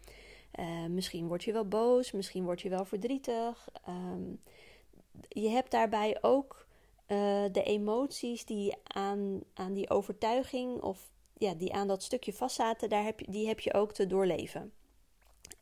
Uh, 0.61 0.87
misschien 0.87 1.27
word 1.27 1.45
je 1.45 1.53
wel 1.53 1.69
boos, 1.69 2.13
misschien 2.13 2.45
word 2.45 2.61
je 2.61 2.69
wel 2.69 2.85
verdrietig. 2.85 3.69
Um, 3.89 4.41
je 5.29 5.49
hebt 5.49 5.71
daarbij 5.71 6.19
ook 6.21 6.67
uh, 7.09 7.45
de 7.53 7.63
emoties 7.63 8.45
die 8.45 8.77
aan, 8.83 9.41
aan 9.55 9.73
die 9.73 9.91
overtuiging 9.91 10.81
of 10.81 11.11
ja, 11.39 11.55
die 11.55 11.73
aan 11.73 11.89
dat 11.89 12.03
stukje 12.03 12.33
vastzaten, 12.33 12.89
daar 12.89 13.05
heb 13.05 13.21
je, 13.21 13.31
die 13.31 13.47
heb 13.47 13.61
je 13.61 13.75
ook 13.75 13.93
te 13.93 14.07
doorleven. 14.07 14.73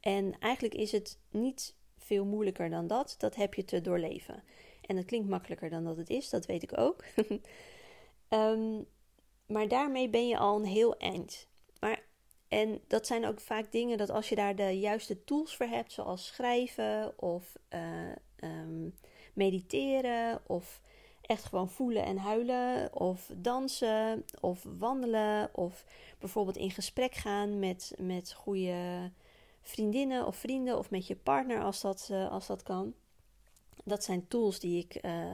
En 0.01 0.39
eigenlijk 0.39 0.75
is 0.75 0.93
het 0.93 1.19
niet 1.31 1.75
veel 2.05 2.25
moeilijker 2.25 2.71
dan 2.71 2.87
dat. 2.87 3.15
Dat 3.19 3.35
heb 3.35 3.55
je 3.55 3.65
te 3.65 3.81
doorleven. 3.81 4.43
En 4.81 4.97
dat 4.97 5.05
klinkt 5.05 5.29
makkelijker 5.29 5.71
dan 5.71 5.85
dat 5.85 5.97
het 5.97 6.11
is, 6.11 6.31
dat 6.31 6.47
weet 6.47 6.63
ik 6.63 6.79
ook. 6.79 7.05
um, 8.29 8.87
maar 9.55 9.69
daarmee 9.69 10.09
ben 10.09 10.29
je 10.29 10.39
al 10.39 10.57
een 10.57 10.65
heel 10.65 10.97
eind. 10.97 11.49
Maar, 11.81 12.03
en 12.49 12.81
dat 12.87 13.07
zijn 13.07 13.27
ook 13.27 13.41
vaak 13.41 13.73
dingen 13.73 13.99
dat 13.99 14.11
als 14.11 14.29
je 14.29 14.35
daar 14.35 14.57
de 14.57 14.79
juiste 14.79 15.25
tools 15.25 15.57
voor 15.57 15.67
hebt, 15.67 15.93
zoals 15.93 16.27
schrijven 16.27 17.19
of 17.19 17.57
uh, 17.75 17.81
um, 18.41 18.95
mediteren 19.35 20.41
of 20.47 20.81
echt 21.27 21.45
gewoon 21.45 21.71
voelen 21.71 22.05
en 22.05 22.17
huilen 22.17 22.95
of 23.01 23.31
dansen 23.37 24.25
of 24.41 24.67
wandelen 24.79 25.51
of 25.53 25.85
bijvoorbeeld 26.19 26.57
in 26.57 26.71
gesprek 26.71 27.15
gaan 27.15 27.59
met, 27.59 27.95
met 27.99 28.33
goede 28.33 29.11
vriendinnen 29.65 30.27
of 30.27 30.37
vrienden 30.37 30.79
of 30.79 30.91
met 30.91 31.07
je 31.07 31.17
partner 31.17 31.63
als 31.63 31.81
dat, 31.81 32.09
uh, 32.13 32.31
als 32.31 32.47
dat 32.47 32.63
kan. 32.63 32.95
Dat 33.85 34.05
zijn 34.05 34.29
tools 34.29 34.59
die 34.59 34.79
ik 34.79 35.05
uh, 35.05 35.25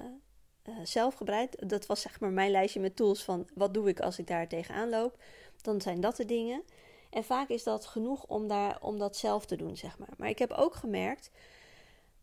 uh, 0.68 0.74
zelf 0.82 1.14
gebruik. 1.14 1.68
Dat 1.68 1.86
was 1.86 2.00
zeg 2.00 2.20
maar 2.20 2.30
mijn 2.30 2.50
lijstje 2.50 2.80
met 2.80 2.96
tools 2.96 3.24
van 3.24 3.48
wat 3.54 3.74
doe 3.74 3.88
ik 3.88 4.00
als 4.00 4.18
ik 4.18 4.26
daar 4.26 4.48
tegenaan 4.48 4.88
loop. 4.88 5.22
Dan 5.62 5.80
zijn 5.80 6.00
dat 6.00 6.16
de 6.16 6.24
dingen. 6.24 6.62
En 7.10 7.24
vaak 7.24 7.48
is 7.48 7.62
dat 7.62 7.86
genoeg 7.86 8.24
om, 8.24 8.48
daar, 8.48 8.78
om 8.82 8.98
dat 8.98 9.16
zelf 9.16 9.46
te 9.46 9.56
doen, 9.56 9.76
zeg 9.76 9.98
maar. 9.98 10.12
Maar 10.16 10.28
ik 10.28 10.38
heb 10.38 10.52
ook 10.52 10.74
gemerkt 10.74 11.30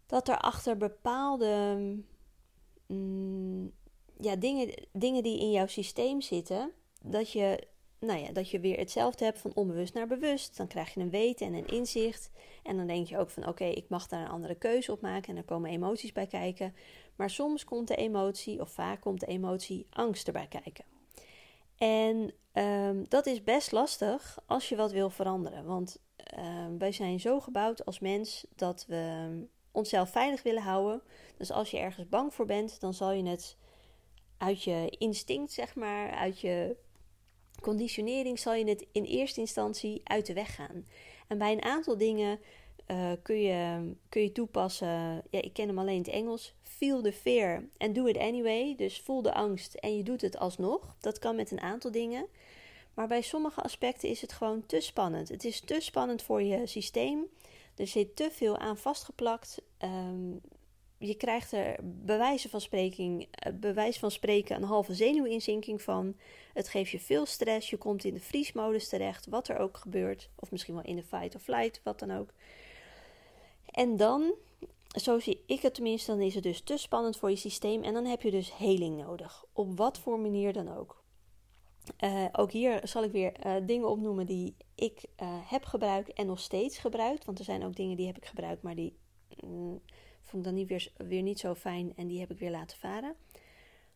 dat 0.06 0.28
er 0.28 0.38
achter 0.38 0.78
bepaalde 0.78 1.78
mm, 2.88 3.72
ja, 4.20 4.36
dingen, 4.36 4.88
dingen 4.92 5.24
die 5.24 5.40
in 5.40 5.52
jouw 5.52 5.68
systeem 5.68 6.22
zitten, 6.22 6.72
dat 7.02 7.32
je, 7.32 7.68
nou 8.00 8.20
ja, 8.20 8.32
dat 8.32 8.50
je 8.50 8.60
weer 8.60 8.78
hetzelfde 8.78 9.26
hebt 9.26 9.40
van 9.40 9.52
onbewust 9.54 9.94
naar 9.94 10.08
bewust. 10.08 10.58
Dan 10.58 10.68
krijg 10.68 10.94
je 10.94 11.00
een 11.00 11.10
weten 11.10 11.48
en 11.48 11.54
een 11.54 11.68
inzicht. 11.68 12.30
En 12.64 12.78
dan 12.78 12.88
denk 12.88 13.08
je 13.08 13.18
ook 13.18 13.30
van 13.30 13.48
oké, 13.48 13.66
ik 13.66 13.90
mag 13.90 14.08
daar 14.08 14.22
een 14.22 14.30
andere 14.30 14.56
keuze 14.56 14.92
op 14.92 15.02
maken. 15.02 15.30
En 15.30 15.38
er 15.38 15.44
komen 15.44 15.70
emoties 15.70 16.12
bij 16.12 16.28
kijken. 16.28 16.76
Maar 17.16 17.30
soms 17.30 17.64
komt 17.64 17.88
de 17.88 17.96
emotie, 17.96 18.62
of 18.62 18.70
vaak 18.70 19.02
komt 19.02 19.20
de 19.20 19.26
emotie 19.26 19.88
angst 19.90 20.28
erbij 20.28 20.48
kijken. 20.48 20.86
En 21.78 22.34
um, 22.64 23.10
dat 23.10 23.26
is 23.26 23.44
best 23.44 23.72
lastig 23.72 24.40
als 24.46 24.70
je 24.70 24.76
wat 24.76 24.92
wil 24.92 25.10
veranderen. 25.10 25.66
Want 25.66 26.02
um, 26.38 26.78
wij 26.78 26.92
zijn 26.92 27.20
zo 27.20 27.40
gebouwd 27.40 27.86
als 27.86 28.00
mens 28.00 28.46
dat 28.56 28.86
we 28.88 29.30
onszelf 29.72 30.10
veilig 30.10 30.44
willen 30.44 30.64
houden. 30.64 31.02
Dus 31.38 31.52
als 31.52 31.72
je 31.72 31.78
ergens 31.78 32.10
bang 32.10 32.34
voor 32.34 32.46
bent, 32.46 32.80
dan 32.80 32.94
zal 32.94 33.12
je 33.12 33.24
het 33.24 33.58
uit 34.38 34.64
je 34.64 34.96
instinct, 34.98 35.52
zeg 35.52 35.76
maar, 35.76 36.12
uit 36.12 36.40
je 36.40 36.76
conditionering, 37.62 38.40
zal 38.40 38.54
je 38.54 38.66
het 38.66 38.86
in 38.92 39.04
eerste 39.04 39.40
instantie 39.40 40.02
uit 40.04 40.26
de 40.26 40.34
weg 40.34 40.56
gaan. 40.56 40.86
En 41.28 41.38
bij 41.38 41.52
een 41.52 41.64
aantal 41.64 41.98
dingen 41.98 42.40
uh, 42.88 43.12
kun, 43.22 43.42
je, 43.42 43.92
kun 44.10 44.22
je 44.22 44.32
toepassen. 44.32 45.24
Ja, 45.30 45.42
ik 45.42 45.54
ken 45.54 45.68
hem 45.68 45.80
alleen 45.80 45.96
in 45.96 46.02
het 46.02 46.12
Engels. 46.12 46.54
Feel 46.62 47.02
the 47.02 47.14
fear 47.14 47.64
and 47.78 47.96
do 47.96 48.06
it 48.06 48.18
anyway. 48.18 48.76
Dus 48.78 49.00
voel 49.00 49.22
de 49.22 49.34
angst 49.34 49.74
en 49.74 49.98
je 49.98 50.04
doet 50.04 50.22
het 50.22 50.38
alsnog. 50.38 50.96
Dat 51.00 51.20
kan 51.20 51.36
met 51.36 51.52
een 51.52 51.62
aantal 51.62 51.92
dingen. 51.92 52.28
Maar 52.94 53.08
bij 53.08 53.22
sommige 53.22 53.62
aspecten 53.62 54.10
is 54.10 54.22
het 54.22 54.34
gewoon 54.34 54.66
te 54.66 54.80
spannend. 54.80 55.30
Het 55.30 55.44
is 55.44 55.60
te 55.60 55.80
spannend 55.80 56.22
voor 56.22 56.42
je 56.42 56.68
systeem. 56.68 57.26
Er 57.76 57.88
zit 57.88 58.16
te 58.16 58.30
veel 58.32 58.58
aan 58.58 58.78
vastgeplakt. 58.78 59.62
Um, 59.84 60.42
je 60.98 61.16
krijgt 61.16 61.52
er 61.52 61.76
bewijzen 61.84 62.50
van, 62.50 62.62
spreking, 62.62 63.28
eh, 63.32 63.54
bewijs 63.54 64.00
van 64.00 64.12
spreken 64.12 64.56
een 64.56 64.64
halve 64.64 64.94
zenuwinzinking 64.94 65.82
van. 65.82 66.16
Het 66.54 66.68
geeft 66.68 66.92
je 66.92 67.00
veel 67.00 67.26
stress. 67.26 67.70
Je 67.70 67.78
komt 67.78 68.04
in 68.04 68.14
de 68.14 68.20
vriesmodus 68.20 68.90
terecht, 68.90 69.26
wat 69.26 69.48
er 69.48 69.58
ook 69.58 69.78
gebeurt. 69.78 70.30
Of 70.36 70.52
misschien 70.52 70.74
wel 70.74 70.84
in 70.84 70.96
de 70.96 71.04
fight 71.04 71.36
or 71.36 71.42
flight, 71.42 71.82
wat 71.84 72.00
dan 72.00 72.12
ook. 72.12 72.30
En 73.66 73.98
dan, 73.98 74.34
zo 74.88 75.20
zie 75.20 75.44
ik 75.46 75.62
het 75.62 75.74
tenminste, 75.74 76.12
dan 76.12 76.22
is 76.22 76.36
het 76.36 76.44
dus 76.44 76.62
te 76.62 76.78
spannend 76.78 77.18
voor 77.18 77.30
je 77.30 77.36
systeem. 77.36 77.84
En 77.84 77.94
dan 77.94 78.06
heb 78.06 78.22
je 78.22 78.32
dus 78.32 78.58
heling 78.58 78.98
nodig. 78.98 79.46
Op 79.54 79.78
wat 79.78 79.98
voor 79.98 80.20
manier 80.20 80.54
dan 80.54 80.78
ook. 80.78 81.04
Uh, 82.04 82.26
ook 82.32 82.52
hier 82.52 82.80
zal 82.84 83.04
ik 83.04 83.12
weer 83.12 83.46
uh, 83.46 83.56
dingen 83.66 83.90
opnoemen 83.90 84.26
die 84.26 84.56
ik 84.76 85.06
heb 85.46 85.64
gebruikt 85.64 86.14
en 86.14 86.26
nog 86.26 86.40
steeds 86.40 86.78
gebruikt. 86.78 87.26
Want 87.26 87.40
er 87.40 87.46
zijn 87.46 87.64
ook 87.64 87.76
dingen 87.76 87.98
die 87.98 88.08
heb 88.08 88.18
ik 88.18 88.26
gebruikt, 88.26 88.62
maar 88.62 88.76
die 88.76 88.98
mm, 89.46 89.82
vond 90.28 90.46
ik 90.46 90.50
dan 90.50 90.60
niet 90.60 90.68
weer, 90.68 90.92
weer 91.08 91.22
niet 91.22 91.40
zo 91.40 91.56
fijn 91.56 91.94
en 91.96 92.08
die 92.08 92.20
heb 92.20 92.32
ik 92.32 92.40
weer 92.40 92.52
laten 92.52 92.78
varen. 92.78 93.16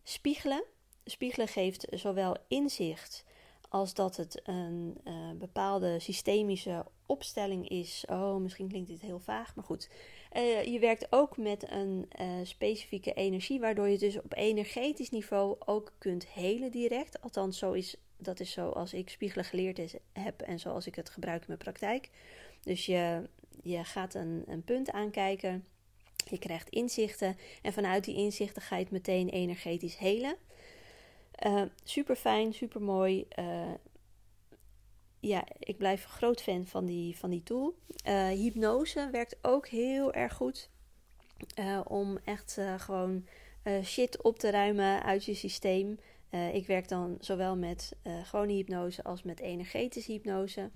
Spiegelen. 0.04 0.64
Spiegelen 1.06 1.48
geeft 1.48 1.88
zowel 1.90 2.38
inzicht 2.48 3.24
als 3.70 3.94
dat 3.94 4.16
het 4.16 4.42
een 4.44 4.98
bepaalde 5.38 6.00
systemische 6.00 6.86
opstelling 7.06 7.70
is. 7.70 8.06
Oh, 8.10 8.36
misschien 8.36 8.68
klinkt 8.68 8.90
dit 8.90 9.02
heel 9.02 9.20
vaag, 9.20 9.56
maar 9.56 9.64
goed. 9.66 9.90
Uh, 10.38 10.64
je 10.64 10.80
werkt 10.80 11.08
ook 11.10 11.38
met 11.38 11.72
een 11.72 12.10
uh, 12.22 12.28
specifieke 12.44 13.14
energie, 13.14 13.60
waardoor 13.60 13.88
je 13.88 13.98
dus 13.98 14.18
op 14.18 14.34
energetisch 14.36 15.10
niveau 15.10 15.56
ook 15.66 15.94
kunt 15.98 16.28
helen 16.28 16.72
direct. 16.72 17.22
Althans, 17.22 17.58
zo 17.58 17.72
is, 17.72 17.96
dat 18.18 18.40
is 18.40 18.52
zoals 18.52 18.94
ik 18.94 19.10
spiegelen 19.10 19.46
geleerd 19.46 19.98
heb 20.14 20.42
en 20.42 20.60
zoals 20.60 20.88
ik 20.88 20.96
het 20.96 21.10
gebruik 21.10 21.40
in 21.40 21.48
mijn 21.48 21.60
praktijk. 21.60 22.10
Dus 22.62 22.86
je, 22.86 23.30
je 23.64 23.84
gaat 23.84 24.14
een, 24.14 24.44
een 24.48 24.64
punt 24.64 24.92
aankijken, 24.92 25.66
je 26.30 26.38
krijgt 26.38 26.70
inzichten 26.70 27.38
en 27.62 27.74
vanuit 27.74 28.04
die 28.04 28.16
inzichten 28.16 28.62
ga 28.62 28.76
je 28.76 28.84
het 28.84 28.92
meteen 28.92 29.30
energetisch 29.30 29.98
helen. 29.98 30.36
Uh, 31.46 31.62
super 31.84 32.16
fijn, 32.16 32.54
super 32.54 32.82
mooi 32.82 33.28
ja, 35.20 35.44
ik 35.60 35.78
blijf 35.78 36.06
groot 36.06 36.42
fan 36.42 36.66
van 36.66 36.86
die, 36.86 37.18
van 37.18 37.30
die 37.30 37.44
tool. 37.44 37.76
Uh, 38.08 38.28
hypnose 38.28 39.10
werkt 39.12 39.38
ook 39.42 39.68
heel 39.68 40.14
erg 40.14 40.34
goed. 40.34 40.70
Om 41.84 42.18
echt 42.24 42.58
gewoon 42.78 43.26
shit 43.84 44.22
op 44.22 44.40
te 44.40 44.50
ruimen 44.50 45.04
uit 45.04 45.26
je 45.26 45.34
systeem. 45.34 46.00
ik 46.54 46.68
werk 46.68 46.88
dan 46.88 47.18
zowel 47.20 47.58
met 47.58 47.96
gewone 48.24 48.54
hypnose 48.54 49.04
als 49.04 49.24
met 49.24 49.40
energetische 49.40 50.12
hypnose. 50.12 50.70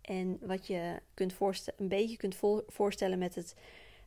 En 0.00 0.38
wat 0.40 0.66
je 0.66 1.00
kunt 1.14 1.34
een 1.76 1.88
beetje 1.88 2.16
kunt 2.16 2.36
voorstellen 2.66 3.18
met 3.18 3.34
het 3.34 3.54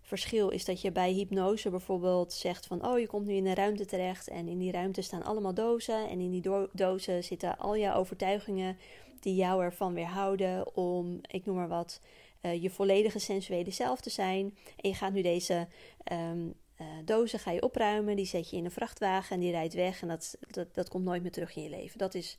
verschil 0.04 0.50
is 0.50 0.66
dat 0.66 0.82
je 0.82 0.92
bij 0.92 1.12
hypnose 1.12 1.70
bijvoorbeeld 1.70 2.34
zegt 2.34 2.66
van 2.66 2.86
oh 2.86 3.00
je 3.00 3.08
komt 3.08 3.26
nu 3.26 3.34
in 3.34 3.46
een 3.46 3.56
ruimte 3.56 3.86
terecht 3.86 4.28
en 4.28 4.48
in 4.48 4.58
die 4.58 4.72
ruimte 4.72 5.02
staan 5.02 5.24
allemaal 5.24 5.54
dozen 5.54 6.10
en 6.10 6.20
in 6.20 6.32
die 6.32 6.68
dozen 6.72 7.24
zitten 7.24 7.58
al 7.58 7.78
jouw 7.78 7.96
overtuigingen 7.96 8.78
die 9.20 9.36
jou 9.36 9.64
ervan 9.64 9.94
weerhouden 9.94 10.76
om, 10.76 11.20
ik 11.22 11.46
noem 11.46 11.56
maar 11.56 11.68
wat, 11.68 12.02
uh, 12.42 12.62
je 12.62 12.70
volledige 12.70 13.20
sensuele 13.20 13.72
zelf 13.72 14.02
te 14.02 14.10
zijn. 14.10 14.58
En 14.82 14.90
je 14.90 14.96
gaat 14.96 15.14
nu 15.14 15.22
deze 15.22 15.68
um, 16.12 16.54
uh, 16.82 16.88
dozen 17.06 17.40
ga 17.40 17.52
je 17.52 17.62
opruimen, 17.62 18.16
die 18.16 18.26
zet 18.26 18.50
je 18.50 18.58
in 18.58 18.66
een 18.66 18.72
vrachtwagen 18.72 19.36
en 19.36 19.42
die 19.42 19.52
rijdt 19.52 19.74
weg 19.74 20.02
en 20.02 20.08
dat, 20.08 20.38
dat, 20.52 20.74
dat 20.74 20.90
komt 20.90 21.04
nooit 21.04 21.22
meer 21.22 21.32
terug 21.32 21.56
in 21.56 21.64
je 21.64 21.70
leven. 21.70 21.98
Dat 21.98 22.14
is 22.14 22.38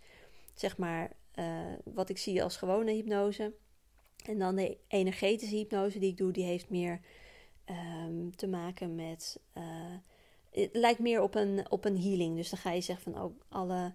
zeg 0.54 0.76
maar 0.76 1.12
uh, 1.34 1.44
wat 1.84 2.08
ik 2.08 2.18
zie 2.18 2.42
als 2.42 2.56
gewone 2.56 2.92
hypnose. 2.92 3.52
En 4.24 4.38
dan 4.38 4.56
de 4.56 4.76
energetische 4.88 5.56
hypnose 5.56 5.98
die 5.98 6.10
ik 6.10 6.16
doe, 6.16 6.32
die 6.32 6.44
heeft 6.44 6.70
meer 6.70 7.00
um, 7.70 8.36
te 8.36 8.46
maken 8.46 8.94
met. 8.94 9.40
het 10.50 10.70
lijkt 10.72 11.00
meer 11.00 11.22
op 11.22 11.34
een, 11.34 11.70
op 11.70 11.84
een 11.84 12.00
healing. 12.00 12.36
Dus 12.36 12.50
dan 12.50 12.58
ga 12.58 12.70
je 12.70 12.80
zeggen 12.80 13.12
van 13.12 13.22
ook 13.22 13.32
alle 13.48 13.94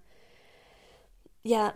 ja, 1.41 1.75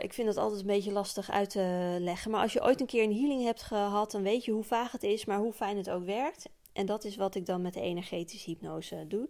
ik 0.00 0.12
vind 0.12 0.28
het 0.28 0.36
altijd 0.36 0.60
een 0.60 0.66
beetje 0.66 0.92
lastig 0.92 1.30
uit 1.30 1.50
te 1.50 1.96
leggen. 2.00 2.30
Maar 2.30 2.42
als 2.42 2.52
je 2.52 2.62
ooit 2.62 2.80
een 2.80 2.86
keer 2.86 3.02
een 3.02 3.16
healing 3.16 3.42
hebt 3.42 3.62
gehad, 3.62 4.10
dan 4.10 4.22
weet 4.22 4.44
je 4.44 4.52
hoe 4.52 4.64
vaag 4.64 4.92
het 4.92 5.02
is, 5.02 5.24
maar 5.24 5.38
hoe 5.38 5.52
fijn 5.52 5.76
het 5.76 5.90
ook 5.90 6.04
werkt. 6.04 6.48
En 6.72 6.86
dat 6.86 7.04
is 7.04 7.16
wat 7.16 7.34
ik 7.34 7.46
dan 7.46 7.62
met 7.62 7.74
de 7.74 7.80
energetische 7.80 8.50
hypnose 8.50 9.04
doe. 9.08 9.20
Um, 9.20 9.28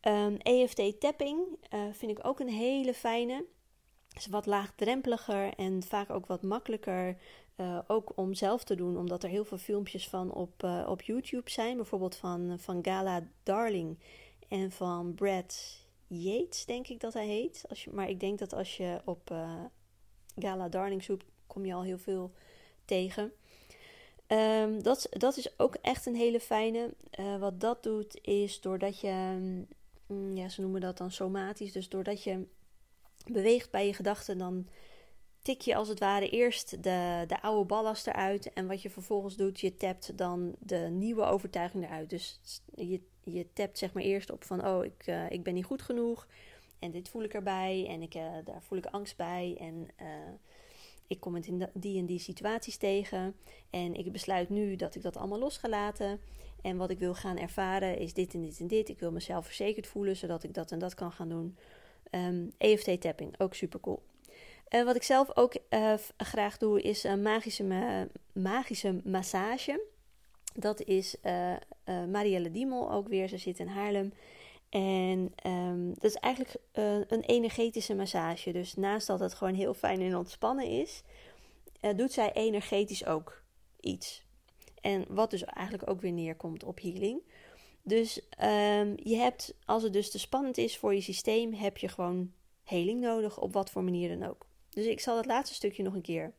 ehm, 0.00 0.34
EFT 0.36 1.00
tapping 1.00 1.40
uh, 1.74 1.80
vind 1.92 2.18
ik 2.18 2.26
ook 2.26 2.40
een 2.40 2.48
hele 2.48 2.94
fijne. 2.94 3.44
Is 4.14 4.26
wat 4.26 4.46
laagdrempeliger 4.46 5.54
en 5.54 5.82
vaak 5.82 6.10
ook 6.10 6.26
wat 6.26 6.42
makkelijker. 6.42 7.16
Uh, 7.56 7.78
ook 7.86 8.12
om 8.16 8.34
zelf 8.34 8.64
te 8.64 8.74
doen, 8.74 8.96
omdat 8.98 9.22
er 9.22 9.28
heel 9.28 9.44
veel 9.44 9.58
filmpjes 9.58 10.08
van 10.08 10.32
op, 10.32 10.62
uh, 10.62 10.86
op 10.88 11.02
YouTube 11.02 11.50
zijn. 11.50 11.76
Bijvoorbeeld 11.76 12.16
van, 12.16 12.58
van 12.58 12.84
Gala 12.84 13.28
Darling 13.42 13.98
en 14.48 14.70
van 14.70 15.14
Brad 15.14 15.80
Yates, 16.06 16.64
denk 16.64 16.88
ik 16.88 17.00
dat 17.00 17.12
hij 17.12 17.26
heet. 17.26 17.64
Als 17.68 17.84
je, 17.84 17.90
maar 17.92 18.08
ik 18.08 18.20
denk 18.20 18.38
dat 18.38 18.52
als 18.52 18.76
je 18.76 19.00
op 19.04 19.30
uh, 19.30 19.60
Gala 20.36 20.68
Darling 20.68 21.02
zoekt, 21.02 21.24
kom 21.46 21.66
je 21.66 21.74
al 21.74 21.82
heel 21.82 21.98
veel 21.98 22.32
tegen. 22.84 23.32
Um, 24.28 24.82
dat, 24.82 25.06
dat 25.10 25.36
is 25.36 25.58
ook 25.58 25.74
echt 25.74 26.06
een 26.06 26.16
hele 26.16 26.40
fijne. 26.40 26.94
Wat 27.38 27.60
dat 27.60 27.82
doet, 27.82 28.18
is 28.22 28.60
doordat 28.60 29.00
je, 29.00 29.36
um, 30.08 30.36
ja, 30.36 30.48
ze 30.48 30.60
noemen 30.60 30.80
dat 30.80 30.98
dan 30.98 31.10
somatisch, 31.10 31.72
dus 31.72 31.88
doordat 31.88 32.22
je 32.22 32.46
beweegt 33.24 33.70
bij 33.70 33.86
je 33.86 33.94
gedachten, 33.94 34.38
dan 34.38 34.68
tik 35.42 35.60
je 35.60 35.74
als 35.74 35.88
het 35.88 35.98
ware 35.98 36.30
eerst 36.30 36.70
de, 36.82 37.24
de 37.26 37.42
oude 37.42 37.64
ballast 37.66 38.06
eruit. 38.06 38.52
En 38.52 38.66
wat 38.66 38.82
je 38.82 38.90
vervolgens 38.90 39.36
doet, 39.36 39.60
je 39.60 39.76
tapt 39.76 40.18
dan 40.18 40.54
de 40.58 40.76
nieuwe 40.76 41.24
overtuiging 41.24 41.84
eruit. 41.84 42.10
Dus 42.10 42.40
je 42.74 43.00
je 43.24 43.46
tapt 43.52 43.78
zeg 43.78 43.92
maar 43.92 44.02
eerst 44.02 44.30
op 44.30 44.44
van, 44.44 44.66
oh, 44.66 44.84
ik, 44.84 45.06
uh, 45.06 45.30
ik 45.30 45.42
ben 45.42 45.54
niet 45.54 45.64
goed 45.64 45.82
genoeg. 45.82 46.26
En 46.78 46.90
dit 46.90 47.08
voel 47.08 47.22
ik 47.22 47.34
erbij. 47.34 47.86
En 47.88 48.02
ik, 48.02 48.14
uh, 48.14 48.32
daar 48.44 48.62
voel 48.62 48.78
ik 48.78 48.86
angst 48.86 49.16
bij. 49.16 49.56
En 49.58 49.88
uh, 50.02 50.06
ik 51.06 51.20
kom 51.20 51.34
het 51.34 51.46
in 51.46 51.68
die 51.72 51.98
en 51.98 52.06
die 52.06 52.18
situaties 52.18 52.76
tegen. 52.76 53.34
En 53.70 53.94
ik 53.94 54.12
besluit 54.12 54.48
nu 54.48 54.76
dat 54.76 54.94
ik 54.94 55.02
dat 55.02 55.16
allemaal 55.16 55.38
los 55.38 55.56
ga 55.56 55.68
laten. 55.68 56.20
En 56.62 56.76
wat 56.76 56.90
ik 56.90 56.98
wil 56.98 57.14
gaan 57.14 57.38
ervaren 57.38 57.98
is 57.98 58.14
dit 58.14 58.34
en 58.34 58.40
dit 58.40 58.60
en 58.60 58.66
dit. 58.66 58.88
Ik 58.88 58.98
wil 58.98 59.12
mezelf 59.12 59.44
verzekerd 59.44 59.86
voelen, 59.86 60.16
zodat 60.16 60.42
ik 60.42 60.54
dat 60.54 60.72
en 60.72 60.78
dat 60.78 60.94
kan 60.94 61.12
gaan 61.12 61.28
doen. 61.28 61.56
Um, 62.10 62.20
ehm, 62.58 62.72
EFT-tapping, 62.72 63.40
ook 63.40 63.54
super 63.54 63.80
cool. 63.80 64.02
Uh, 64.74 64.84
wat 64.84 64.96
ik 64.96 65.02
zelf 65.02 65.36
ook 65.36 65.54
uh, 65.70 65.94
graag 66.16 66.58
doe, 66.58 66.82
is 66.82 67.04
een 67.04 67.22
magische, 67.22 67.64
ma 67.64 68.06
magische 68.32 69.00
massage. 69.04 69.80
Dat 70.54 70.82
is 70.82 71.16
uh, 71.22 71.54
Marielle 71.84 72.50
Diemel 72.50 72.92
ook 72.92 73.08
weer. 73.08 73.28
Ze 73.28 73.38
zit 73.38 73.58
in 73.58 73.66
Haarlem. 73.66 74.12
En 74.68 75.32
um, 75.46 75.88
dat 75.94 76.04
is 76.04 76.14
eigenlijk 76.14 76.56
een 77.08 77.20
energetische 77.20 77.94
massage. 77.94 78.52
Dus 78.52 78.74
naast 78.74 79.06
dat 79.06 79.20
het 79.20 79.34
gewoon 79.34 79.54
heel 79.54 79.74
fijn 79.74 80.00
en 80.00 80.16
ontspannen 80.16 80.66
is, 80.66 81.02
doet 81.96 82.12
zij 82.12 82.32
energetisch 82.32 83.06
ook 83.06 83.42
iets. 83.80 84.24
En 84.80 85.04
wat 85.08 85.30
dus 85.30 85.44
eigenlijk 85.44 85.90
ook 85.90 86.00
weer 86.00 86.12
neerkomt 86.12 86.64
op 86.64 86.80
healing. 86.80 87.22
Dus 87.86 88.20
um, 88.42 88.94
je 89.02 89.16
hebt, 89.16 89.54
als 89.64 89.82
het 89.82 89.92
dus 89.92 90.10
te 90.10 90.18
spannend 90.18 90.58
is 90.58 90.76
voor 90.76 90.94
je 90.94 91.00
systeem, 91.00 91.52
heb 91.52 91.78
je 91.78 91.88
gewoon 91.88 92.32
heling 92.62 93.00
nodig, 93.00 93.40
op 93.40 93.52
wat 93.52 93.70
voor 93.70 93.84
manier 93.84 94.18
dan 94.18 94.28
ook. 94.28 94.46
Dus 94.70 94.86
ik 94.86 95.00
zal 95.00 95.16
het 95.16 95.26
laatste 95.26 95.54
stukje 95.54 95.82
nog 95.82 95.94
een 95.94 96.02
keer 96.02 96.32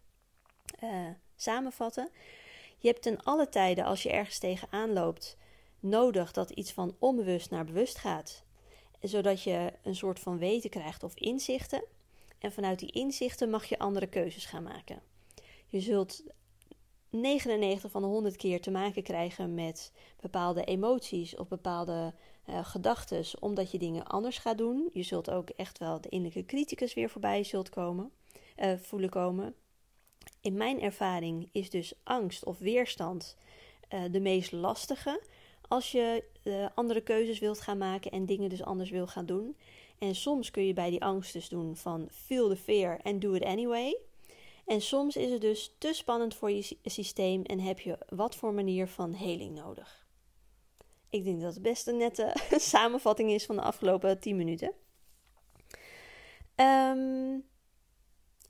samenvatten. 1.36 2.10
Je 2.78 2.88
hebt 2.88 3.02
ten 3.02 3.24
alle 3.24 3.50
tijden, 3.50 3.86
als 3.86 4.04
je 4.04 4.12
ergens 4.12 4.38
tegenaan 4.38 4.94
loopt, 4.94 5.38
nodig 5.80 6.32
dat 6.32 6.50
iets 6.50 6.72
van 6.72 6.96
onbewust 7.00 7.50
naar 7.50 7.66
bewust 7.66 7.98
gaat. 7.98 8.44
Zodat 9.02 9.44
je 9.44 9.74
een 9.84 9.96
soort 9.96 10.20
van 10.20 10.38
weten 10.38 10.70
krijgt 10.70 11.04
of 11.04 11.16
inzichten. 11.16 11.84
En 12.40 12.52
vanuit 12.52 12.80
die 12.80 12.92
inzichten 12.92 13.50
mag 13.50 13.66
je 13.66 13.80
andere 13.80 14.08
keuzes 14.08 14.46
gaan 14.46 14.64
maken. 14.64 15.02
Je 15.68 15.80
zult 15.80 16.24
99 17.15 17.91
van 17.91 18.01
de 18.01 18.08
100 18.08 18.36
keer 18.36 18.62
te 18.62 18.71
maken 18.71 19.04
krijgen 19.04 19.54
met 19.54 19.91
bepaalde 20.21 20.63
emoties 20.63 21.36
of 21.36 21.47
bepaalde 21.47 22.13
uh, 22.49 22.65
gedachten, 22.65 23.25
omdat 23.39 23.71
je 23.71 23.78
dingen 23.78 24.06
anders 24.06 24.38
gaat 24.38 24.58
doen. 24.58 24.89
Je 24.93 25.04
zult 25.04 25.30
ook 25.30 25.49
echt 25.49 25.78
wel 25.78 26.01
de 26.01 26.10
innerlijke 26.10 26.45
criticus 26.45 26.93
weer 26.93 27.10
voorbij 27.10 27.43
zult 27.43 27.69
komen, 27.69 28.12
uh, 28.58 28.73
voelen 28.78 29.10
komen. 29.10 29.56
In 30.41 30.54
mijn 30.54 30.82
ervaring 30.82 31.49
is 31.51 31.69
dus 31.69 31.93
angst 32.04 32.45
of 32.45 32.58
weerstand 32.58 33.38
uh, 33.93 34.04
de 34.12 34.19
meest 34.19 34.51
lastige 34.51 35.21
als 35.67 35.91
je 35.91 36.23
andere 36.75 37.01
keuzes 37.01 37.39
wilt 37.39 37.62
gaan 37.62 37.78
maken 37.78 38.12
en 38.12 38.25
dingen 38.25 38.49
dus 38.49 38.63
anders 38.63 38.89
wil 38.89 39.08
gaan 39.08 39.25
doen. 39.25 39.56
En 39.97 40.15
soms 40.15 40.51
kun 40.51 40.65
je 40.65 40.73
bij 40.73 40.89
die 40.89 41.04
angst 41.04 41.34
dus 41.34 41.49
doen 41.49 41.75
van 41.75 42.08
feel 42.12 42.49
the 42.49 42.56
fear 42.56 42.99
and 43.04 43.21
do 43.21 43.34
it 43.34 43.43
anyway. 43.43 43.97
En 44.65 44.82
soms 44.82 45.15
is 45.15 45.32
het 45.32 45.41
dus 45.41 45.75
te 45.78 45.93
spannend 45.93 46.36
voor 46.36 46.51
je 46.51 46.78
systeem 46.84 47.43
en 47.43 47.60
heb 47.60 47.80
je 47.80 47.97
wat 48.10 48.36
voor 48.36 48.54
manier 48.54 48.88
van 48.88 49.13
heling 49.13 49.56
nodig. 49.56 50.08
Ik 51.10 51.23
denk 51.23 51.41
dat 51.41 51.54
het 51.54 51.63
best 51.63 51.88
een 51.88 51.97
nette 51.97 52.36
samenvatting 52.49 53.32
is 53.32 53.45
van 53.45 53.56
de 53.56 53.62
afgelopen 53.62 54.19
10 54.19 54.36
minuten. 54.36 54.73
Um, 56.56 57.45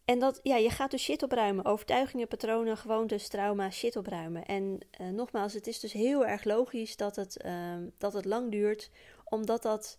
en 0.05 0.19
dat, 0.19 0.39
ja, 0.43 0.55
je 0.55 0.69
gaat 0.69 0.91
dus 0.91 1.03
shit 1.03 1.23
opruimen. 1.23 1.65
Overtuigingen, 1.65 2.27
patronen, 2.27 2.77
gewoontes, 2.77 3.27
trauma, 3.27 3.69
shit 3.69 3.95
opruimen. 3.95 4.45
En 4.45 4.79
uh, 5.01 5.07
nogmaals, 5.07 5.53
het 5.53 5.67
is 5.67 5.79
dus 5.79 5.93
heel 5.93 6.25
erg 6.25 6.43
logisch 6.43 6.97
dat 6.97 7.15
het, 7.15 7.43
uh, 7.45 7.77
dat 7.97 8.13
het 8.13 8.25
lang 8.25 8.51
duurt, 8.51 8.89
omdat 9.23 9.61
dat 9.61 9.97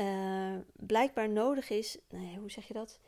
uh, 0.00 0.56
blijkbaar 0.72 1.28
nodig 1.28 1.70
is. 1.70 1.98
Nee, 2.08 2.38
hoe 2.38 2.50
zeg 2.50 2.66
je 2.68 2.74
dat? 2.74 3.00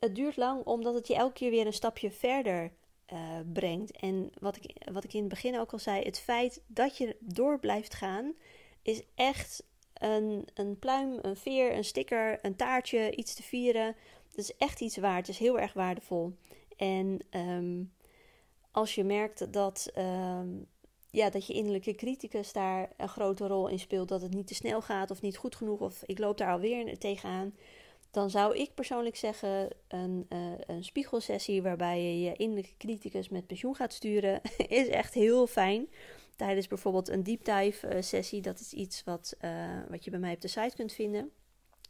Het 0.00 0.14
duurt 0.14 0.36
lang 0.36 0.64
omdat 0.64 0.94
het 0.94 1.06
je 1.06 1.14
elke 1.14 1.32
keer 1.32 1.50
weer 1.50 1.66
een 1.66 1.72
stapje 1.72 2.10
verder 2.10 2.72
uh, 3.12 3.18
brengt. 3.52 3.96
En 3.96 4.30
wat 4.38 4.56
ik, 4.56 4.88
wat 4.92 5.04
ik 5.04 5.12
in 5.12 5.20
het 5.20 5.28
begin 5.28 5.58
ook 5.58 5.72
al 5.72 5.78
zei, 5.78 6.02
het 6.02 6.18
feit 6.18 6.62
dat 6.66 6.96
je 6.96 7.16
door 7.18 7.58
blijft 7.58 7.94
gaan, 7.94 8.34
is 8.82 9.02
echt 9.14 9.64
een, 9.94 10.48
een 10.54 10.78
pluim, 10.78 11.18
een 11.22 11.36
veer, 11.36 11.76
een 11.76 11.84
sticker, 11.84 12.38
een 12.42 12.56
taartje, 12.56 13.14
iets 13.14 13.34
te 13.34 13.42
vieren. 13.42 13.96
Dat 14.28 14.38
is 14.38 14.56
echt 14.56 14.80
iets 14.80 14.96
waard. 14.96 15.26
Het 15.26 15.34
is 15.34 15.38
heel 15.38 15.58
erg 15.58 15.72
waardevol. 15.72 16.32
En 16.76 17.18
um, 17.30 17.92
als 18.70 18.94
je 18.94 19.04
merkt 19.04 19.52
dat, 19.52 19.90
um, 19.98 20.66
ja, 21.10 21.30
dat 21.30 21.46
je 21.46 21.52
innerlijke 21.52 21.94
criticus 21.94 22.52
daar 22.52 22.92
een 22.96 23.08
grote 23.08 23.46
rol 23.46 23.68
in 23.68 23.78
speelt, 23.78 24.08
dat 24.08 24.22
het 24.22 24.34
niet 24.34 24.46
te 24.46 24.54
snel 24.54 24.82
gaat 24.82 25.10
of 25.10 25.22
niet 25.22 25.36
goed 25.36 25.56
genoeg, 25.56 25.80
of 25.80 26.02
ik 26.06 26.18
loop 26.18 26.38
daar 26.38 26.52
alweer 26.52 26.98
tegenaan 26.98 27.54
dan 28.10 28.30
zou 28.30 28.56
ik 28.56 28.74
persoonlijk 28.74 29.16
zeggen 29.16 29.68
een, 29.88 30.26
uh, 30.28 30.52
een 30.66 30.84
spiegelsessie 30.84 31.62
waarbij 31.62 32.02
je 32.02 32.20
je 32.20 32.36
innerlijke 32.36 32.76
criticus 32.78 33.28
met 33.28 33.46
pensioen 33.46 33.74
gaat 33.74 33.92
sturen, 33.92 34.40
is 34.68 34.88
echt 34.88 35.14
heel 35.14 35.46
fijn. 35.46 35.88
Tijdens 36.36 36.66
bijvoorbeeld 36.66 37.08
een 37.08 37.22
deep 37.22 37.44
dive 37.44 37.94
uh, 37.94 38.02
sessie, 38.02 38.40
dat 38.40 38.60
is 38.60 38.72
iets 38.72 39.04
wat, 39.04 39.36
uh, 39.44 39.78
wat 39.88 40.04
je 40.04 40.10
bij 40.10 40.20
mij 40.20 40.34
op 40.34 40.40
de 40.40 40.48
site 40.48 40.76
kunt 40.76 40.92
vinden. 40.92 41.30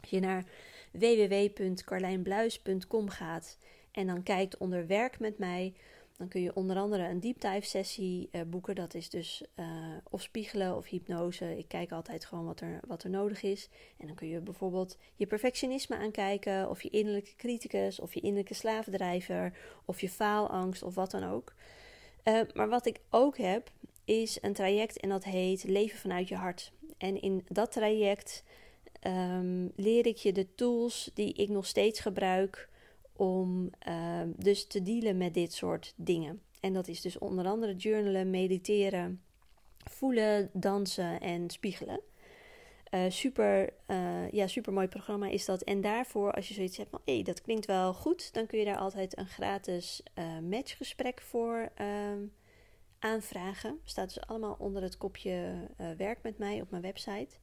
Als 0.01 0.11
je 0.11 0.21
naar 0.21 0.45
www.carlijnbluis.com 0.93 3.09
gaat 3.09 3.59
en 3.93 4.07
dan 4.07 4.23
kijkt 4.23 4.59
onder 4.59 4.87
werk 4.87 5.19
met 5.19 5.39
mij, 5.39 5.75
dan 6.21 6.29
kun 6.29 6.43
je 6.43 6.55
onder 6.55 6.77
andere 6.77 7.09
een 7.09 7.21
deep 7.21 7.41
dive 7.41 7.67
sessie 7.67 8.29
uh, 8.33 8.41
boeken. 8.47 8.75
Dat 8.75 8.95
is 8.95 9.11
dus 9.11 9.45
uh, 9.57 9.67
of 10.11 10.23
spiegelen 10.23 10.77
of 10.77 10.87
hypnose. 10.87 11.59
Ik 11.59 11.69
kijk 11.69 11.93
altijd 11.93 12.25
gewoon 12.25 12.45
wat 12.45 12.61
er, 12.61 12.81
wat 12.87 13.03
er 13.03 13.11
nodig 13.11 13.43
is. 13.43 13.69
En 13.99 14.07
dan 14.07 14.17
kun 14.17 14.29
je 14.29 14.41
bijvoorbeeld 14.41 14.99
je 15.15 15.27
perfectionisme 15.27 15.97
aankijken, 15.97 16.69
of 16.69 16.83
je 16.83 16.91
innerlijke 16.91 17.37
criticus, 17.37 18.01
of 18.01 18.15
je 18.15 18.21
innerlijke 18.21 18.55
slavendrijver, 18.55 19.57
of 19.85 20.01
je 20.01 20.09
faalangst, 20.09 20.83
of 20.83 20.95
wat 20.95 21.11
dan 21.11 21.25
ook. 21.25 21.55
Uh, 22.25 22.41
maar 22.55 22.69
wat 22.69 22.87
ik 22.87 23.01
ook 23.11 23.39
heb, 23.39 23.71
is 24.05 24.39
een 24.41 24.53
traject 24.55 25.01
en 25.01 25.09
dat 25.09 25.25
heet 25.25 25.65
Leven 25.65 25.99
vanuit 25.99 26.29
je 26.29 26.37
hart. 26.37 26.73
En 26.99 27.21
in 27.21 27.45
dat 27.49 27.73
traject 27.73 28.45
um, 29.07 29.73
leer 29.77 30.07
ik 30.07 30.17
je 30.17 30.33
de 30.33 30.55
tools 30.55 31.11
die 31.15 31.33
ik 31.33 31.49
nog 31.49 31.67
steeds 31.67 32.01
gebruik 32.01 32.69
om 33.21 33.71
uh, 33.89 34.23
dus 34.37 34.67
te 34.67 34.83
dealen 34.83 35.17
met 35.17 35.35
dit 35.35 35.53
soort 35.53 35.93
dingen. 35.97 36.43
En 36.61 36.73
dat 36.73 36.89
is 36.89 37.01
dus 37.01 37.19
onder 37.19 37.47
andere 37.47 37.77
journalen, 37.77 38.31
mediteren, 38.31 39.23
voelen, 39.85 40.51
dansen 40.53 41.21
en 41.21 41.51
spiegelen. 41.51 42.01
Uh, 42.91 43.05
super, 43.09 43.73
uh, 43.87 44.31
ja, 44.31 44.47
super 44.47 44.73
mooi 44.73 44.89
programma 44.89 45.29
is 45.29 45.45
dat. 45.45 45.63
En 45.63 45.81
daarvoor, 45.81 46.33
als 46.33 46.49
je 46.49 46.55
zoiets 46.55 46.77
hebt 46.77 46.91
van 46.91 47.01
hé, 47.05 47.15
hey, 47.15 47.23
dat 47.23 47.41
klinkt 47.41 47.67
wel 47.67 47.95
goed, 47.95 48.33
dan 48.35 48.47
kun 48.47 48.59
je 48.59 48.65
daar 48.65 48.79
altijd 48.79 49.19
een 49.19 49.29
gratis 49.29 50.03
matchgesprek 50.49 51.21
voor 51.21 51.71
ehm, 51.75 52.19
aanvragen. 52.99 53.81
Staat 53.85 54.15
dus 54.15 54.27
allemaal 54.27 54.57
onder 54.59 54.83
het 54.83 54.97
kopje 54.97 55.69
werk 55.97 56.23
met 56.23 56.39
mij 56.39 56.61
op 56.61 56.71
mijn 56.71 56.83
website. 56.83 57.37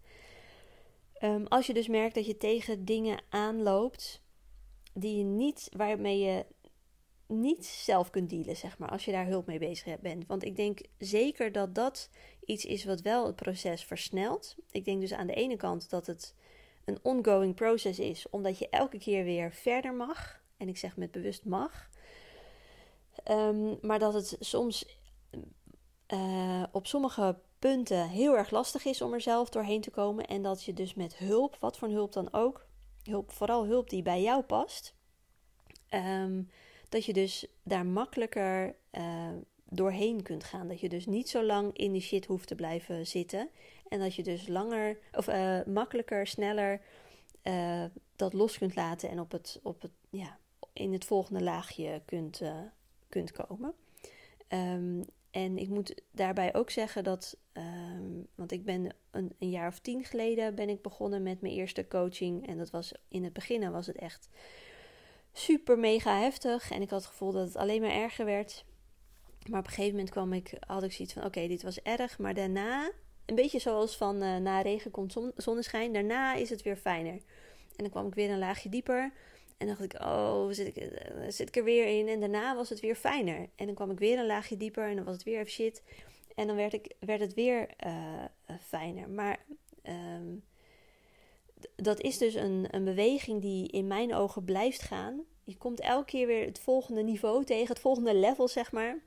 Um, 1.21 1.47
als 1.47 1.67
je 1.67 1.73
dus 1.73 1.87
merkt 1.87 2.15
dat 2.15 2.25
je 2.25 2.37
tegen 2.37 2.85
dingen 2.85 3.21
aanloopt 3.29 4.25
die 4.99 5.17
je 5.17 5.23
niet, 5.23 5.69
waarmee 5.75 6.19
je 6.19 6.45
niet 7.27 7.65
zelf 7.65 8.09
kunt 8.09 8.29
dealen, 8.29 8.55
zeg 8.55 8.77
maar, 8.77 8.89
als 8.89 9.05
je 9.05 9.11
daar 9.11 9.27
hulp 9.27 9.45
mee 9.45 9.59
bezig 9.59 9.99
bent. 9.99 10.27
Want 10.27 10.43
ik 10.43 10.55
denk 10.55 10.79
zeker 10.97 11.51
dat 11.51 11.75
dat 11.75 12.09
iets 12.45 12.65
is 12.65 12.85
wat 12.85 13.01
wel 13.01 13.25
het 13.25 13.35
proces 13.35 13.83
versnelt. 13.83 14.55
Ik 14.71 14.85
denk 14.85 15.01
dus 15.01 15.13
aan 15.13 15.27
de 15.27 15.33
ene 15.33 15.55
kant 15.55 15.89
dat 15.89 16.07
het 16.07 16.35
een 16.85 16.99
ongoing 17.01 17.55
proces 17.55 17.99
is, 17.99 18.29
omdat 18.29 18.59
je 18.59 18.69
elke 18.69 18.97
keer 18.97 19.23
weer 19.23 19.53
verder 19.53 19.93
mag. 19.93 20.41
En 20.57 20.67
ik 20.67 20.77
zeg 20.77 20.97
met 20.97 21.11
bewust 21.11 21.45
mag. 21.45 21.89
Um, 23.31 23.77
maar 23.81 23.99
dat 23.99 24.13
het 24.13 24.35
soms 24.39 24.99
uh, 26.13 26.63
op 26.71 26.87
sommige 26.87 27.39
punten 27.59 28.09
heel 28.09 28.37
erg 28.37 28.49
lastig 28.49 28.85
is 28.85 29.01
om 29.01 29.13
er 29.13 29.21
zelf 29.21 29.49
doorheen 29.49 29.81
te 29.81 29.91
komen. 29.91 30.25
En 30.25 30.41
dat 30.41 30.63
je 30.63 30.73
dus 30.73 30.93
met 30.93 31.17
hulp, 31.17 31.57
wat 31.59 31.77
voor 31.77 31.89
hulp 31.89 32.13
dan 32.13 32.33
ook, 32.33 32.66
hulp, 33.07 33.31
vooral 33.31 33.65
hulp 33.65 33.89
die 33.89 34.01
bij 34.01 34.21
jou 34.21 34.43
past, 34.43 34.95
um, 35.89 36.49
dat 36.89 37.05
je 37.05 37.13
dus 37.13 37.47
daar 37.63 37.85
makkelijker 37.85 38.75
uh, 38.91 39.29
doorheen 39.63 40.23
kunt 40.23 40.43
gaan. 40.43 40.67
Dat 40.67 40.79
je 40.79 40.89
dus 40.89 41.05
niet 41.05 41.29
zo 41.29 41.43
lang 41.43 41.77
in 41.77 41.91
die 41.91 42.01
shit 42.01 42.25
hoeft 42.25 42.47
te 42.47 42.55
blijven 42.55 43.07
zitten. 43.07 43.49
En 43.89 43.99
dat 43.99 44.15
je 44.15 44.23
dus 44.23 44.47
langer, 44.47 44.97
of 45.11 45.27
uh, 45.27 45.59
makkelijker, 45.65 46.27
sneller 46.27 46.81
uh, 47.43 47.83
dat 48.15 48.33
los 48.33 48.57
kunt 48.57 48.75
laten 48.75 49.09
en 49.09 49.19
op 49.19 49.31
het, 49.31 49.59
op 49.63 49.81
het, 49.81 49.91
ja, 50.09 50.37
in 50.73 50.93
het 50.93 51.05
volgende 51.05 51.43
laagje 51.43 52.01
kunt, 52.05 52.41
kunt 53.09 53.31
komen. 53.31 53.73
Um, 54.49 55.05
en 55.37 55.57
ik 55.57 55.69
moet 55.69 56.01
daarbij 56.11 56.55
ook 56.55 56.69
zeggen 56.69 57.03
dat, 57.03 57.37
um, 57.53 58.27
want 58.35 58.51
ik 58.51 58.65
ben 58.65 58.95
een, 59.11 59.35
een, 59.39 59.49
jaar 59.49 59.67
of 59.67 59.79
tien 59.79 60.03
geleden 60.03 60.55
ben 60.55 60.69
ik 60.69 60.81
begonnen 60.81 61.23
met 61.23 61.41
mijn 61.41 61.53
eerste 61.53 61.87
coaching. 61.87 62.47
En 62.47 62.57
dat 62.57 62.69
was 62.69 62.93
in 63.07 63.23
het 63.23 63.33
begin 63.33 63.71
was 63.71 63.87
het 63.87 63.95
echt 63.95 64.29
super 65.33 65.79
mega 65.79 66.19
heftig. 66.19 66.71
En 66.71 66.81
ik 66.81 66.89
had 66.89 66.99
het 66.99 67.09
gevoel 67.09 67.31
dat 67.31 67.47
het 67.47 67.55
alleen 67.55 67.81
maar 67.81 67.91
erger 67.91 68.25
werd. 68.25 68.65
Maar 69.49 69.59
op 69.59 69.65
een 69.65 69.71
gegeven 69.71 69.91
moment 69.91 70.09
kwam 70.09 70.33
ik, 70.33 70.53
had 70.59 70.83
ik 70.83 70.91
zoiets 70.91 71.13
van: 71.13 71.25
oké, 71.25 71.47
dit 71.47 71.63
was 71.63 71.81
erg. 71.81 72.19
Maar 72.19 72.33
daarna, 72.33 72.91
een 73.25 73.35
beetje 73.35 73.59
zoals 73.59 73.97
van 73.97 74.23
uh, 74.23 74.37
na 74.37 74.61
regen 74.61 74.91
komt 74.91 75.11
zon, 75.11 75.31
zonneschijn, 75.35 75.93
daarna 75.93 76.33
is 76.33 76.49
het 76.49 76.61
weer 76.61 76.77
fijner. 76.77 77.21
En 77.75 77.83
dan 77.83 77.89
kwam 77.89 78.07
ik 78.07 78.15
weer 78.15 78.29
een 78.29 78.39
laagje 78.39 78.69
dieper. 78.69 79.13
En 79.57 79.67
dacht 79.67 79.81
ik, 79.81 79.93
oh, 80.01 80.47
zit 80.49 80.67
ik, 80.67 80.75
uh, 80.75 81.23
zit 81.27 81.47
ik 81.47 81.55
er 81.55 81.63
weer 81.63 81.99
in? 81.99 82.07
En 82.07 82.19
daarna 82.19 82.55
was 82.55 82.69
het 82.69 82.79
weer 82.79 82.95
fijner. 82.95 83.49
En 83.55 83.65
dan 83.65 83.75
kwam 83.75 83.91
ik 83.91 83.99
weer 83.99 84.19
een 84.19 84.25
laagje 84.25 84.57
dieper 84.57 84.87
en 84.87 84.95
dan 84.95 85.05
was 85.05 85.13
het 85.13 85.23
weer 85.23 85.39
even 85.39 85.51
shit. 85.51 85.83
En 86.35 86.47
dan 86.47 86.55
werd, 86.55 86.73
ik, 86.73 86.95
werd 86.99 87.19
het 87.19 87.33
weer 87.33 87.69
uh, 87.85 88.23
fijner. 88.61 89.09
Maar 89.09 89.39
um, 89.83 90.43
dat 91.75 92.01
is 92.01 92.17
dus 92.17 92.33
een, 92.33 92.67
een 92.71 92.83
beweging 92.83 93.41
die 93.41 93.67
in 93.67 93.87
mijn 93.87 94.15
ogen 94.15 94.43
blijft 94.43 94.81
gaan. 94.81 95.21
Je 95.43 95.57
komt 95.57 95.79
elke 95.79 96.05
keer 96.05 96.27
weer 96.27 96.45
het 96.45 96.59
volgende 96.59 97.03
niveau 97.03 97.43
tegen, 97.43 97.67
het 97.67 97.79
volgende 97.79 98.15
level, 98.15 98.47
zeg 98.47 98.71
maar, 98.71 98.97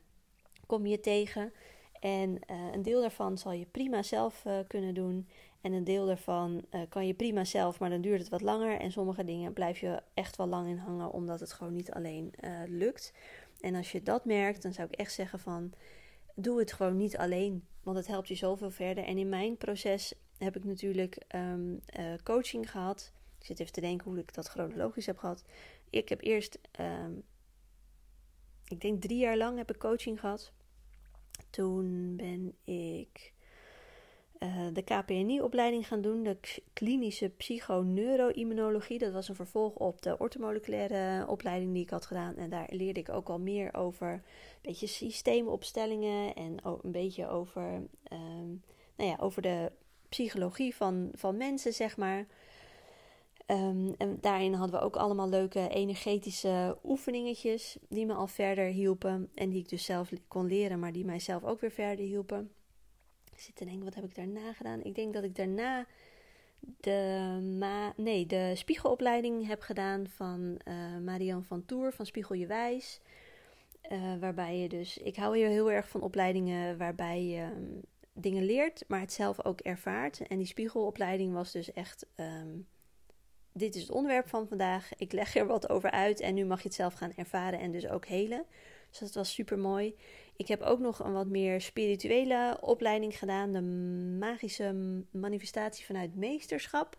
kom 0.67 0.87
je 0.87 1.01
tegen. 1.01 1.53
En 2.01 2.39
een 2.73 2.83
deel 2.83 3.01
daarvan 3.01 3.39
zal 3.39 3.53
je 3.53 3.67
prima 3.67 4.03
zelf 4.03 4.45
kunnen 4.67 4.95
doen. 4.95 5.29
En 5.61 5.73
een 5.73 5.85
deel 5.85 6.07
daarvan 6.07 6.65
uh, 6.71 6.81
kan 6.89 7.07
je 7.07 7.15
prima 7.15 7.45
zelf, 7.45 7.79
maar 7.81 7.91
dan 7.91 8.01
duurt 8.01 8.21
het 8.21 8.29
wat 8.29 8.41
langer. 8.41 8.81
En 8.81 8.93
sommige 8.93 9.25
dingen 9.25 9.53
blijf 9.53 9.79
je 9.79 10.03
echt 10.15 10.37
wel 10.37 10.47
lang 10.47 10.69
in 10.69 10.77
hangen, 10.77 11.13
omdat 11.13 11.41
het 11.41 11.53
gewoon 11.53 11.73
niet 11.73 11.91
alleen 11.91 12.33
lukt. 12.67 13.13
En 13.61 13.75
als 13.75 13.93
je 13.93 14.03
dat 14.03 14.25
merkt, 14.25 14.63
dan 14.63 14.73
zou 14.73 14.89
ik 14.91 14.99
echt 14.99 15.13
zeggen 15.13 15.39
van, 15.39 15.73
doe 16.35 16.59
het 16.59 16.73
gewoon 16.73 16.97
niet 16.97 17.17
alleen. 17.17 17.65
Want 17.83 17.97
het 17.97 18.07
helpt 18.07 18.29
je 18.29 18.35
zoveel 18.35 18.71
verder. 18.71 19.05
En 19.05 19.19
in 19.19 19.29
mijn 19.29 19.57
proces 19.57 20.15
heb 20.39 20.57
ik 20.57 20.65
natuurlijk 20.65 21.25
um, 21.35 21.81
uh, 21.99 22.13
coaching 22.23 22.71
gehad. 22.71 23.13
Ik 23.39 23.47
zit 23.47 23.61
even 23.61 23.73
te 23.73 23.81
denken 23.81 24.11
hoe 24.11 24.19
ik 24.19 24.35
dat 24.35 24.49
chronologisch 24.49 25.07
heb 25.07 25.19
gehad. 25.19 25.45
Ik 25.91 26.09
heb 26.09 26.23
eerst 26.23 26.59
um, 26.81 27.23
ik 28.71 28.81
denk 28.81 29.01
drie 29.03 29.19
jaar 29.19 29.37
lang 29.37 29.57
heb 29.57 29.71
ik 29.71 29.79
coaching 29.79 30.21
gehad. 30.21 30.53
Toen 31.51 32.17
ben 32.17 32.55
ik 32.65 33.33
uh, 34.43 34.67
de 34.73 34.83
KPNI-opleiding 34.83 35.87
gaan 35.87 36.01
doen, 36.01 36.23
de 36.23 36.37
klinische 36.73 37.29
psychoneuroimmunologie. 37.29 38.99
Dat 38.99 39.13
was 39.13 39.29
een 39.29 39.35
vervolg 39.35 39.75
op 39.75 40.03
de 40.03 40.19
ortomoleculaire 40.19 41.27
opleiding 41.27 41.73
die 41.73 41.83
ik 41.83 41.91
had 41.91 42.07
gedaan. 42.07 42.37
En 42.37 42.51
daar 42.51 42.69
leerde 42.71 43.01
ik 43.01 43.09
ook 43.09 43.29
al 43.29 43.39
meer 43.39 43.75
over 43.75 44.13
een 44.13 44.23
beetje 44.63 44.87
systeemopstellingen 44.87 46.35
en 46.35 46.57
een 46.83 46.93
beetje 46.93 47.29
over, 47.29 47.63
um, 48.13 48.63
nou 48.97 49.11
ja, 49.11 49.17
over 49.21 49.43
de 49.43 49.73
psychologie 50.09 50.75
van, 50.75 51.09
van 51.15 51.37
mensen, 51.37 51.73
zeg 51.73 51.97
maar. 51.97 52.27
Um, 53.47 53.95
en 53.99 54.19
daarin 54.21 54.53
hadden 54.53 54.79
we 54.81 54.85
ook 54.87 54.97
allemaal 54.97 55.29
leuke 55.29 55.69
energetische 55.69 56.79
oefeningetjes 56.85 57.79
die 57.89 58.07
me 58.07 58.15
al 58.15 58.27
verder 58.27 58.67
hielpen. 58.67 59.31
En 59.35 59.51
die 59.51 59.61
ik 59.61 59.69
dus 59.69 59.85
zelf 59.85 60.11
kon 60.29 60.47
leren, 60.47 60.79
maar 60.79 60.93
die 60.93 61.05
mijzelf 61.05 61.45
ook 61.45 61.61
weer 61.61 61.71
verder 61.71 62.05
hielpen. 62.05 62.51
Ik 63.41 63.47
zit 63.47 63.57
te 63.57 63.65
denken, 63.65 63.85
wat 63.85 63.95
heb 63.95 64.05
ik 64.05 64.15
daarna 64.15 64.53
gedaan? 64.53 64.83
Ik 64.83 64.95
denk 64.95 65.15
dat 65.15 65.25
ik 65.25 65.37
daarna 65.37 65.87
de, 66.61 67.39
ma 67.59 67.93
nee, 67.97 68.27
de 68.27 68.53
spiegelopleiding 68.55 69.47
heb 69.47 69.61
gedaan 69.61 70.09
van 70.09 70.61
uh, 70.69 70.99
Marianne 71.05 71.45
van 71.45 71.65
Toer 71.65 71.93
van 71.93 72.07
Spiegel 72.07 72.35
Je 72.35 72.47
Wijs. 72.47 73.01
Uh, 73.93 74.15
waarbij 74.19 74.59
je 74.59 74.69
dus, 74.69 74.99
ik 74.99 75.17
hou 75.17 75.37
hier 75.37 75.49
heel 75.49 75.71
erg 75.71 75.89
van 75.89 76.03
opleidingen 76.03 76.79
waarbij 76.79 77.25
je 77.25 77.43
um, 77.43 77.81
dingen 78.13 78.45
leert, 78.45 78.85
maar 78.89 79.01
het 79.01 79.13
zelf 79.13 79.45
ook 79.45 79.61
ervaart. 79.61 80.27
En 80.27 80.39
die 80.39 80.47
spiegelopleiding 80.47 81.33
was 81.33 81.53
dus 81.53 81.73
echt, 81.73 82.07
um, 82.17 82.67
dit 83.53 83.75
is 83.75 83.83
het 83.83 83.91
onderwerp 83.91 84.29
van 84.29 84.49
vandaag. 84.49 84.91
Ik 84.97 85.13
leg 85.13 85.37
er 85.37 85.47
wat 85.47 85.69
over 85.69 85.91
uit 85.91 86.21
en 86.21 86.35
nu 86.35 86.45
mag 86.45 86.59
je 86.59 86.69
het 86.69 86.77
zelf 86.77 86.95
gaan 86.95 87.13
ervaren 87.17 87.59
en 87.59 87.73
dus 87.73 87.89
ook 87.89 88.07
helen. 88.07 88.45
Dus 88.91 88.99
dat 88.99 89.15
was 89.15 89.33
super 89.33 89.59
mooi. 89.59 89.97
Ik 90.41 90.49
heb 90.49 90.63
ook 90.63 90.79
nog 90.79 90.99
een 90.99 91.13
wat 91.13 91.27
meer 91.27 91.61
spirituele 91.61 92.59
opleiding 92.61 93.19
gedaan, 93.19 93.53
de 93.53 93.63
magische 94.19 94.75
manifestatie 95.11 95.85
vanuit 95.85 96.15
meesterschap, 96.15 96.99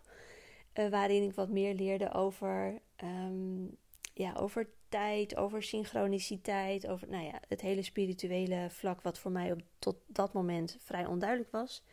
uh, 0.74 0.88
waarin 0.88 1.22
ik 1.22 1.34
wat 1.34 1.48
meer 1.48 1.74
leerde 1.74 2.12
over, 2.12 2.80
um, 3.04 3.76
ja, 4.14 4.34
over 4.34 4.68
tijd, 4.88 5.36
over 5.36 5.62
synchroniciteit, 5.62 6.86
over 6.86 7.08
nou 7.08 7.24
ja, 7.24 7.40
het 7.48 7.60
hele 7.60 7.82
spirituele 7.82 8.66
vlak, 8.70 9.02
wat 9.02 9.18
voor 9.18 9.30
mij 9.30 9.52
op 9.52 9.60
tot 9.78 9.96
dat 10.06 10.32
moment 10.32 10.76
vrij 10.80 11.06
onduidelijk 11.06 11.50
was. 11.50 11.84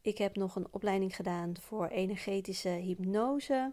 Ik 0.00 0.18
heb 0.18 0.36
nog 0.36 0.56
een 0.56 0.68
opleiding 0.70 1.16
gedaan 1.16 1.54
voor 1.60 1.88
energetische 1.88 2.68
hypnose. 2.68 3.72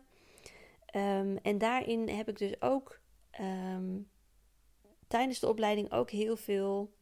Um, 0.95 1.37
en 1.37 1.57
daarin 1.57 2.09
heb 2.09 2.29
ik 2.29 2.37
dus 2.37 2.61
ook 2.61 2.99
um, 3.39 4.09
tijdens 5.07 5.39
de 5.39 5.47
opleiding 5.47 5.91
ook 5.91 6.09
heel 6.09 6.37
veel 6.37 6.97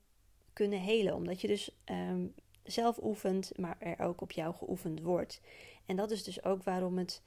kunnen 0.58 0.80
helen. 0.80 1.16
Omdat 1.16 1.42
je 1.42 1.48
dus 1.48 1.70
um, 1.86 2.34
zelf 2.64 3.00
oefent, 3.04 3.52
maar 3.58 3.78
er 3.80 4.00
ook 4.00 4.22
op 4.22 4.32
jou 4.32 4.54
geoefend 4.54 5.02
wordt. 5.02 5.42
En 5.86 5.96
dat 5.96 6.12
is 6.12 6.24
dus 6.24 6.44
ook 6.44 6.64
waarom 6.64 6.98
het 6.98 7.22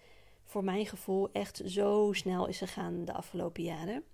voor 0.44 0.64
mijn 0.64 0.86
gevoel 0.86 1.28
echt 1.32 1.62
zo 1.66 2.10
snel 2.12 2.46
is 2.46 2.58
gegaan 2.58 3.04
de 3.04 3.12
afgelopen 3.12 3.62
jaren. 3.62 4.04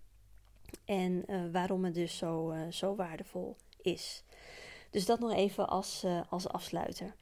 En 0.85 1.24
uh, 1.26 1.40
waarom 1.52 1.85
het 1.85 1.94
dus 1.94 2.16
zo, 2.16 2.50
uh, 2.50 2.61
zo 2.70 2.94
waardevol 2.94 3.57
is. 3.83 4.24
Dus 4.90 5.07
dat 5.07 5.18
nog 5.18 5.33
even 5.33 5.68
als, 5.68 6.02
uh, 6.05 6.20
als 6.31 6.48
afsluiter. 6.48 7.14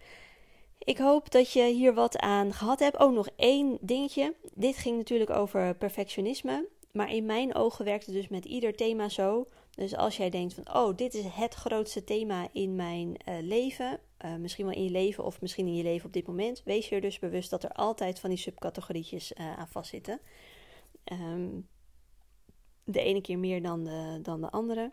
Ik 0.78 0.98
hoop 0.98 1.30
dat 1.30 1.52
je 1.52 1.64
hier 1.64 1.94
wat 1.94 2.18
aan 2.18 2.52
gehad 2.52 2.78
hebt. 2.78 2.98
Oh, 2.98 3.12
nog 3.12 3.28
één 3.36 3.78
dingetje. 3.80 4.34
Dit 4.54 4.76
ging 4.76 4.96
natuurlijk 4.96 5.30
over 5.30 5.74
perfectionisme. 5.74 6.68
Maar 6.92 7.12
in 7.12 7.26
mijn 7.26 7.54
ogen 7.54 7.84
werkt 7.84 8.06
het 8.06 8.14
dus 8.14 8.28
met 8.28 8.44
ieder 8.44 8.74
thema 8.74 9.08
zo. 9.08 9.48
Dus 9.76 9.96
als 9.96 10.16
jij 10.16 10.30
denkt 10.30 10.54
van, 10.54 10.74
oh, 10.74 10.96
dit 10.96 11.14
is 11.14 11.24
het 11.24 11.54
grootste 11.54 12.04
thema 12.04 12.48
in 12.52 12.76
mijn 12.76 13.16
uh, 13.28 13.34
leven, 13.40 14.00
uh, 14.24 14.34
misschien 14.34 14.64
wel 14.64 14.74
in 14.74 14.84
je 14.84 14.90
leven 14.90 15.24
of 15.24 15.40
misschien 15.40 15.66
in 15.66 15.76
je 15.76 15.82
leven 15.82 16.06
op 16.06 16.12
dit 16.12 16.26
moment, 16.26 16.62
wees 16.64 16.88
je 16.88 16.94
er 16.94 17.00
dus 17.00 17.18
bewust 17.18 17.50
dat 17.50 17.64
er 17.64 17.72
altijd 17.72 18.20
van 18.20 18.30
die 18.30 18.38
subcategorietjes 18.38 19.32
uh, 19.32 19.58
aan 19.58 19.68
vastzitten. 19.68 20.20
Um, 21.12 21.68
de 22.84 23.00
ene 23.00 23.20
keer 23.20 23.38
meer 23.38 23.62
dan 23.62 23.84
de, 23.84 24.18
dan 24.22 24.40
de 24.40 24.50
andere. 24.50 24.92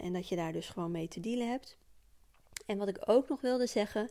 en 0.00 0.12
dat 0.12 0.28
je 0.28 0.36
daar 0.36 0.52
dus 0.52 0.68
gewoon 0.68 0.90
mee 0.90 1.08
te 1.08 1.20
dealen 1.20 1.50
hebt. 1.50 1.78
En 2.66 2.78
wat 2.78 2.88
ik 2.88 2.98
ook 3.04 3.28
nog 3.28 3.40
wilde 3.40 3.66
zeggen, 3.66 4.10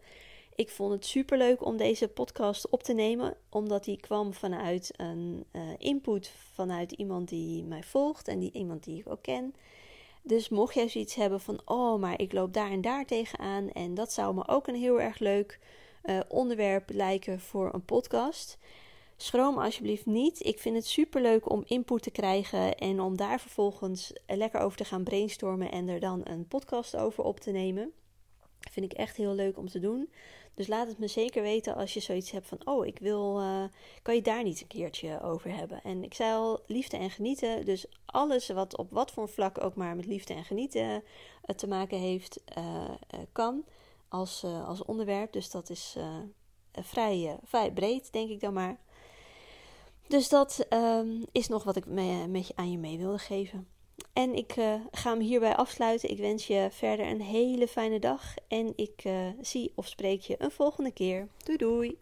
ik 0.55 0.69
vond 0.69 0.91
het 0.91 1.05
super 1.05 1.37
leuk 1.37 1.65
om 1.65 1.77
deze 1.77 2.07
podcast 2.07 2.69
op 2.69 2.83
te 2.83 2.93
nemen, 2.93 3.37
omdat 3.49 3.83
die 3.83 3.99
kwam 3.99 4.33
vanuit 4.33 4.91
een 4.95 5.45
uh, 5.51 5.61
input 5.77 6.31
vanuit 6.53 6.91
iemand 6.91 7.29
die 7.29 7.63
mij 7.63 7.83
volgt 7.83 8.27
en 8.27 8.39
die, 8.39 8.51
iemand 8.51 8.83
die 8.83 8.99
ik 8.99 9.09
ook 9.09 9.21
ken. 9.21 9.55
Dus 10.21 10.49
mocht 10.49 10.73
jij 10.73 10.89
zoiets 10.89 11.15
hebben 11.15 11.41
van, 11.41 11.61
oh, 11.65 11.99
maar 11.99 12.19
ik 12.19 12.33
loop 12.33 12.53
daar 12.53 12.71
en 12.71 12.81
daar 12.81 13.05
tegenaan 13.05 13.71
en 13.71 13.93
dat 13.93 14.13
zou 14.13 14.35
me 14.35 14.47
ook 14.47 14.67
een 14.67 14.75
heel 14.75 15.01
erg 15.01 15.19
leuk 15.19 15.59
uh, 16.03 16.19
onderwerp 16.27 16.89
lijken 16.89 17.39
voor 17.39 17.73
een 17.73 17.85
podcast. 17.85 18.57
Schroom 19.17 19.57
alsjeblieft 19.57 20.05
niet. 20.05 20.45
Ik 20.45 20.59
vind 20.59 20.75
het 20.75 20.85
super 20.85 21.21
leuk 21.21 21.49
om 21.49 21.63
input 21.65 22.01
te 22.01 22.11
krijgen 22.11 22.77
en 22.77 23.01
om 23.01 23.17
daar 23.17 23.39
vervolgens 23.39 24.13
lekker 24.27 24.59
over 24.59 24.77
te 24.77 24.85
gaan 24.85 25.03
brainstormen 25.03 25.71
en 25.71 25.87
er 25.87 25.99
dan 25.99 26.21
een 26.23 26.47
podcast 26.47 26.95
over 26.95 27.23
op 27.23 27.39
te 27.39 27.51
nemen. 27.51 27.91
Vind 28.71 28.91
ik 28.91 28.97
echt 28.97 29.15
heel 29.15 29.33
leuk 29.33 29.57
om 29.57 29.69
te 29.69 29.79
doen. 29.79 30.09
Dus 30.55 30.67
laat 30.67 30.87
het 30.87 30.97
me 30.97 31.07
zeker 31.07 31.41
weten 31.41 31.75
als 31.75 31.93
je 31.93 31.99
zoiets 31.99 32.31
hebt 32.31 32.47
van: 32.47 32.59
oh, 32.63 32.85
ik 32.85 32.99
wil. 32.99 33.41
Uh, 33.41 33.63
kan 34.01 34.15
je 34.15 34.21
daar 34.21 34.43
niet 34.43 34.61
een 34.61 34.67
keertje 34.67 35.21
over 35.21 35.55
hebben? 35.55 35.81
En 35.83 36.03
ik 36.03 36.13
zei 36.13 36.33
al: 36.33 36.63
liefde 36.67 36.97
en 36.97 37.09
genieten. 37.09 37.65
Dus 37.65 37.85
alles 38.05 38.47
wat 38.47 38.77
op 38.77 38.91
wat 38.91 39.11
voor 39.11 39.29
vlak 39.29 39.63
ook 39.63 39.75
maar 39.75 39.95
met 39.95 40.05
liefde 40.05 40.33
en 40.33 40.45
genieten 40.45 40.81
uh, 40.85 41.01
te 41.55 41.67
maken 41.67 41.97
heeft, 41.97 42.41
uh, 42.57 42.89
kan 43.31 43.63
als, 44.07 44.43
als 44.43 44.85
onderwerp. 44.85 45.33
Dus 45.33 45.51
dat 45.51 45.69
is 45.69 45.97
vrij, 46.71 47.39
vrij 47.43 47.71
breed, 47.71 48.11
denk 48.13 48.29
ik 48.29 48.39
dan 48.39 48.53
maar. 48.53 48.77
Dus 50.07 50.29
dat 50.29 50.65
um, 50.69 51.25
is 51.31 51.47
nog 51.47 51.63
wat 51.63 51.75
ik 51.75 51.85
me, 51.85 52.27
met 52.27 52.47
je, 52.47 52.55
aan 52.55 52.71
je 52.71 52.77
mee 52.77 52.97
wilde 52.97 53.17
geven. 53.17 53.67
En 54.13 54.35
ik 54.35 54.55
uh, 54.55 54.73
ga 54.91 55.09
hem 55.09 55.19
hierbij 55.19 55.55
afsluiten. 55.55 56.09
Ik 56.09 56.17
wens 56.17 56.47
je 56.47 56.67
verder 56.71 57.07
een 57.07 57.21
hele 57.21 57.67
fijne 57.67 57.99
dag. 57.99 58.33
En 58.47 58.73
ik 58.75 59.03
uh, 59.05 59.27
zie 59.41 59.71
of 59.75 59.87
spreek 59.87 60.21
je 60.21 60.35
een 60.37 60.51
volgende 60.51 60.91
keer. 60.91 61.27
Doei 61.37 61.57
doei! 61.57 61.97